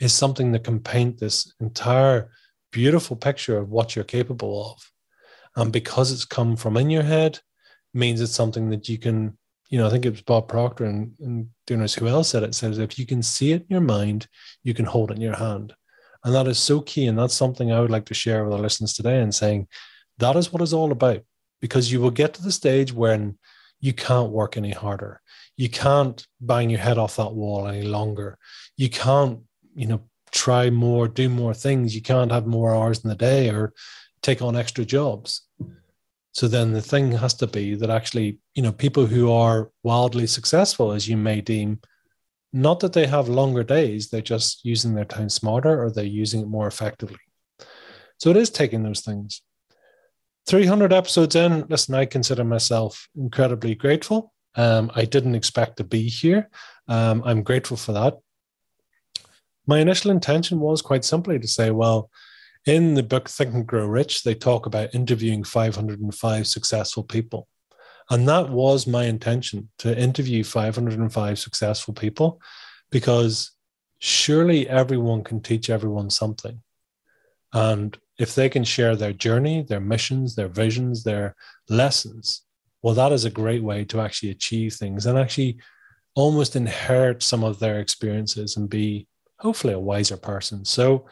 is 0.00 0.12
something 0.12 0.52
that 0.52 0.64
can 0.64 0.80
paint 0.80 1.18
this 1.18 1.52
entire 1.60 2.30
beautiful 2.72 3.16
picture 3.16 3.58
of 3.58 3.68
what 3.68 3.94
you're 3.94 4.04
capable 4.04 4.72
of. 4.72 4.90
And 5.56 5.72
because 5.72 6.10
it's 6.10 6.24
come 6.24 6.56
from 6.56 6.76
in 6.76 6.90
your 6.90 7.02
head, 7.02 7.38
means 7.92 8.20
it's 8.20 8.32
something 8.32 8.70
that 8.70 8.88
you 8.88 8.98
can, 8.98 9.38
you 9.68 9.78
know, 9.78 9.86
I 9.86 9.90
think 9.90 10.04
it 10.04 10.10
was 10.10 10.22
Bob 10.22 10.48
Proctor 10.48 10.86
and, 10.86 11.14
and 11.20 11.48
Dooners 11.68 11.96
who 11.98 12.08
else 12.08 12.30
said 12.30 12.42
it 12.42 12.54
says 12.54 12.78
if 12.78 12.98
you 12.98 13.06
can 13.06 13.22
see 13.22 13.52
it 13.52 13.62
in 13.62 13.68
your 13.68 13.80
mind, 13.80 14.26
you 14.64 14.74
can 14.74 14.84
hold 14.84 15.10
it 15.10 15.14
in 15.14 15.20
your 15.20 15.36
hand. 15.36 15.74
And 16.24 16.34
that 16.34 16.48
is 16.48 16.58
so 16.58 16.80
key. 16.80 17.06
And 17.06 17.18
that's 17.18 17.34
something 17.34 17.70
I 17.70 17.80
would 17.80 17.90
like 17.90 18.06
to 18.06 18.14
share 18.14 18.44
with 18.44 18.54
our 18.54 18.58
listeners 18.58 18.94
today 18.94 19.20
and 19.20 19.32
saying 19.32 19.68
that 20.18 20.36
is 20.36 20.52
what 20.52 20.62
it's 20.62 20.72
all 20.72 20.90
about. 20.90 21.22
Because 21.60 21.90
you 21.90 22.00
will 22.00 22.10
get 22.10 22.34
to 22.34 22.42
the 22.42 22.52
stage 22.52 22.92
when 22.92 23.38
you 23.80 23.92
can't 23.92 24.30
work 24.30 24.56
any 24.56 24.70
harder. 24.70 25.20
You 25.56 25.68
can't 25.68 26.26
bang 26.40 26.70
your 26.70 26.80
head 26.80 26.98
off 26.98 27.16
that 27.16 27.32
wall 27.32 27.66
any 27.66 27.82
longer. 27.82 28.38
You 28.76 28.90
can't, 28.90 29.40
you 29.74 29.86
know, 29.86 30.02
try 30.32 30.70
more, 30.70 31.06
do 31.06 31.28
more 31.28 31.54
things. 31.54 31.94
You 31.94 32.02
can't 32.02 32.32
have 32.32 32.46
more 32.46 32.74
hours 32.74 33.04
in 33.04 33.08
the 33.08 33.16
day 33.16 33.50
or 33.50 33.72
take 34.22 34.42
on 34.42 34.56
extra 34.56 34.84
jobs. 34.84 35.42
So 36.32 36.48
then 36.48 36.72
the 36.72 36.82
thing 36.82 37.12
has 37.12 37.34
to 37.34 37.46
be 37.46 37.76
that 37.76 37.90
actually, 37.90 38.40
you 38.54 38.62
know, 38.62 38.72
people 38.72 39.06
who 39.06 39.30
are 39.30 39.70
wildly 39.84 40.26
successful, 40.26 40.90
as 40.90 41.08
you 41.08 41.16
may 41.16 41.40
deem, 41.40 41.80
not 42.52 42.80
that 42.80 42.92
they 42.92 43.06
have 43.06 43.28
longer 43.28 43.62
days, 43.62 44.08
they're 44.08 44.20
just 44.20 44.64
using 44.64 44.94
their 44.94 45.04
time 45.04 45.28
smarter 45.28 45.82
or 45.82 45.90
they're 45.90 46.04
using 46.04 46.40
it 46.40 46.48
more 46.48 46.66
effectively. 46.66 47.18
So 48.18 48.30
it 48.30 48.36
is 48.36 48.50
taking 48.50 48.82
those 48.82 49.00
things. 49.00 49.42
300 50.46 50.92
episodes 50.92 51.36
in, 51.36 51.66
listen, 51.68 51.94
I 51.94 52.04
consider 52.04 52.44
myself 52.44 53.08
incredibly 53.16 53.74
grateful. 53.74 54.32
Um, 54.56 54.90
I 54.94 55.04
didn't 55.04 55.34
expect 55.34 55.78
to 55.78 55.84
be 55.84 56.08
here. 56.08 56.50
Um, 56.86 57.22
I'm 57.24 57.42
grateful 57.42 57.76
for 57.76 57.92
that. 57.92 58.18
My 59.66 59.78
initial 59.78 60.10
intention 60.10 60.60
was 60.60 60.82
quite 60.82 61.04
simply 61.04 61.38
to 61.38 61.48
say, 61.48 61.70
well, 61.70 62.10
in 62.66 62.94
the 62.94 63.02
book 63.02 63.28
Think 63.28 63.54
and 63.54 63.66
Grow 63.66 63.86
Rich, 63.86 64.22
they 64.22 64.34
talk 64.34 64.66
about 64.66 64.94
interviewing 64.94 65.44
505 65.44 66.46
successful 66.46 67.02
people. 67.02 67.48
And 68.10 68.28
that 68.28 68.50
was 68.50 68.86
my 68.86 69.04
intention 69.04 69.70
to 69.78 69.98
interview 69.98 70.44
505 70.44 71.38
successful 71.38 71.94
people 71.94 72.40
because 72.90 73.52
surely 73.98 74.68
everyone 74.68 75.24
can 75.24 75.40
teach 75.40 75.70
everyone 75.70 76.10
something. 76.10 76.62
And 77.52 77.96
if 78.18 78.34
they 78.34 78.48
can 78.48 78.64
share 78.64 78.96
their 78.96 79.12
journey, 79.12 79.62
their 79.62 79.80
missions, 79.80 80.34
their 80.34 80.48
visions, 80.48 81.02
their 81.02 81.34
lessons, 81.68 82.42
well, 82.82 82.94
that 82.94 83.12
is 83.12 83.24
a 83.24 83.30
great 83.30 83.62
way 83.62 83.84
to 83.86 84.00
actually 84.02 84.30
achieve 84.30 84.74
things 84.74 85.06
and 85.06 85.18
actually 85.18 85.56
almost 86.14 86.54
inherit 86.54 87.22
some 87.22 87.42
of 87.42 87.58
their 87.58 87.80
experiences 87.80 88.56
and 88.56 88.68
be 88.68 89.06
hopefully 89.38 89.72
a 89.72 89.78
wiser 89.78 90.18
person. 90.18 90.66
So, 90.66 91.06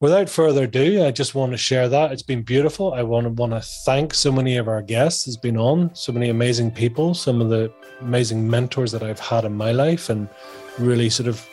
without 0.00 0.28
further 0.28 0.62
ado, 0.62 1.04
I 1.04 1.10
just 1.10 1.34
want 1.34 1.50
to 1.52 1.58
share 1.58 1.88
that. 1.88 2.12
It's 2.12 2.22
been 2.22 2.42
beautiful. 2.42 2.94
I 2.94 3.02
want 3.02 3.24
to 3.24 3.30
want 3.30 3.50
to 3.52 3.60
thank 3.84 4.14
so 4.14 4.30
many 4.30 4.56
of 4.56 4.68
our 4.68 4.80
guests 4.80 5.24
has 5.24 5.36
been 5.36 5.56
on, 5.56 5.92
so 5.94 6.12
many 6.12 6.28
amazing 6.28 6.70
people, 6.70 7.14
some 7.14 7.40
of 7.40 7.48
the 7.50 7.72
amazing 8.00 8.48
mentors 8.48 8.92
that 8.92 9.02
I've 9.02 9.18
had 9.18 9.44
in 9.44 9.54
my 9.54 9.72
life, 9.72 10.08
and 10.08 10.28
really 10.78 11.10
sort 11.10 11.28
of 11.28 11.44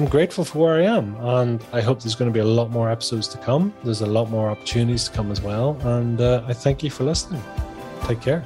I'm 0.00 0.08
grateful 0.08 0.46
for 0.46 0.60
where 0.60 0.76
I 0.76 0.84
am. 0.84 1.14
And 1.16 1.62
I 1.74 1.82
hope 1.82 2.00
there's 2.00 2.14
going 2.14 2.30
to 2.30 2.32
be 2.32 2.40
a 2.40 2.44
lot 2.44 2.70
more 2.70 2.90
episodes 2.90 3.28
to 3.28 3.38
come. 3.38 3.74
There's 3.84 4.00
a 4.00 4.06
lot 4.06 4.30
more 4.30 4.48
opportunities 4.48 5.04
to 5.04 5.10
come 5.10 5.30
as 5.30 5.42
well. 5.42 5.76
And 5.82 6.18
uh, 6.18 6.42
I 6.46 6.54
thank 6.54 6.82
you 6.82 6.88
for 6.88 7.04
listening. 7.04 7.42
Take 8.04 8.22
care. 8.22 8.42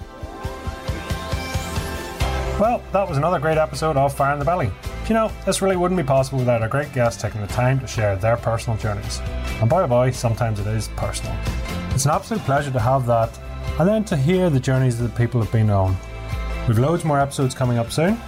Well, 2.58 2.82
that 2.90 3.08
was 3.08 3.18
another 3.18 3.38
great 3.38 3.56
episode 3.56 3.96
of 3.96 4.12
Fire 4.12 4.32
in 4.32 4.40
the 4.40 4.44
Belly. 4.44 4.68
You 5.08 5.14
know, 5.14 5.30
this 5.46 5.62
really 5.62 5.76
wouldn't 5.76 5.96
be 5.96 6.04
possible 6.04 6.40
without 6.40 6.60
our 6.60 6.68
great 6.68 6.92
guests 6.92 7.22
taking 7.22 7.40
the 7.40 7.46
time 7.46 7.78
to 7.78 7.86
share 7.86 8.16
their 8.16 8.36
personal 8.36 8.76
journeys. 8.76 9.20
And 9.60 9.70
boy 9.70 9.82
oh 9.82 9.86
boy, 9.86 10.10
sometimes 10.10 10.58
it 10.58 10.66
is 10.66 10.88
personal. 10.96 11.36
It's 11.90 12.04
an 12.04 12.10
absolute 12.10 12.42
pleasure 12.42 12.72
to 12.72 12.80
have 12.80 13.06
that, 13.06 13.30
and 13.78 13.88
then 13.88 14.02
to 14.06 14.16
hear 14.16 14.50
the 14.50 14.58
journeys 14.58 14.98
that 14.98 15.14
people 15.14 15.40
have 15.40 15.52
been 15.52 15.70
on. 15.70 15.96
We've 16.66 16.80
loads 16.80 17.04
more 17.04 17.20
episodes 17.20 17.54
coming 17.54 17.78
up 17.78 17.92
soon, 17.92 18.18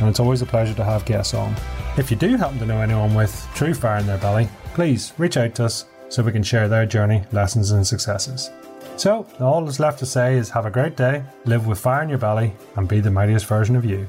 and 0.00 0.08
it's 0.08 0.18
always 0.18 0.42
a 0.42 0.46
pleasure 0.46 0.74
to 0.74 0.84
have 0.84 1.04
guests 1.04 1.32
on. 1.32 1.54
If 1.98 2.10
you 2.10 2.16
do 2.16 2.38
happen 2.38 2.58
to 2.58 2.64
know 2.64 2.80
anyone 2.80 3.14
with 3.14 3.46
true 3.54 3.74
fire 3.74 3.98
in 3.98 4.06
their 4.06 4.16
belly, 4.16 4.48
please 4.72 5.12
reach 5.18 5.36
out 5.36 5.54
to 5.56 5.66
us 5.66 5.84
so 6.08 6.22
we 6.22 6.32
can 6.32 6.42
share 6.42 6.66
their 6.66 6.86
journey, 6.86 7.22
lessons, 7.32 7.70
and 7.72 7.86
successes. 7.86 8.50
So, 8.96 9.26
all 9.40 9.62
that's 9.62 9.78
left 9.78 9.98
to 9.98 10.06
say 10.06 10.38
is 10.38 10.48
have 10.48 10.64
a 10.64 10.70
great 10.70 10.96
day, 10.96 11.22
live 11.44 11.66
with 11.66 11.78
fire 11.78 12.02
in 12.02 12.08
your 12.08 12.16
belly, 12.16 12.54
and 12.76 12.88
be 12.88 13.00
the 13.00 13.10
mightiest 13.10 13.44
version 13.44 13.76
of 13.76 13.84
you. 13.84 14.08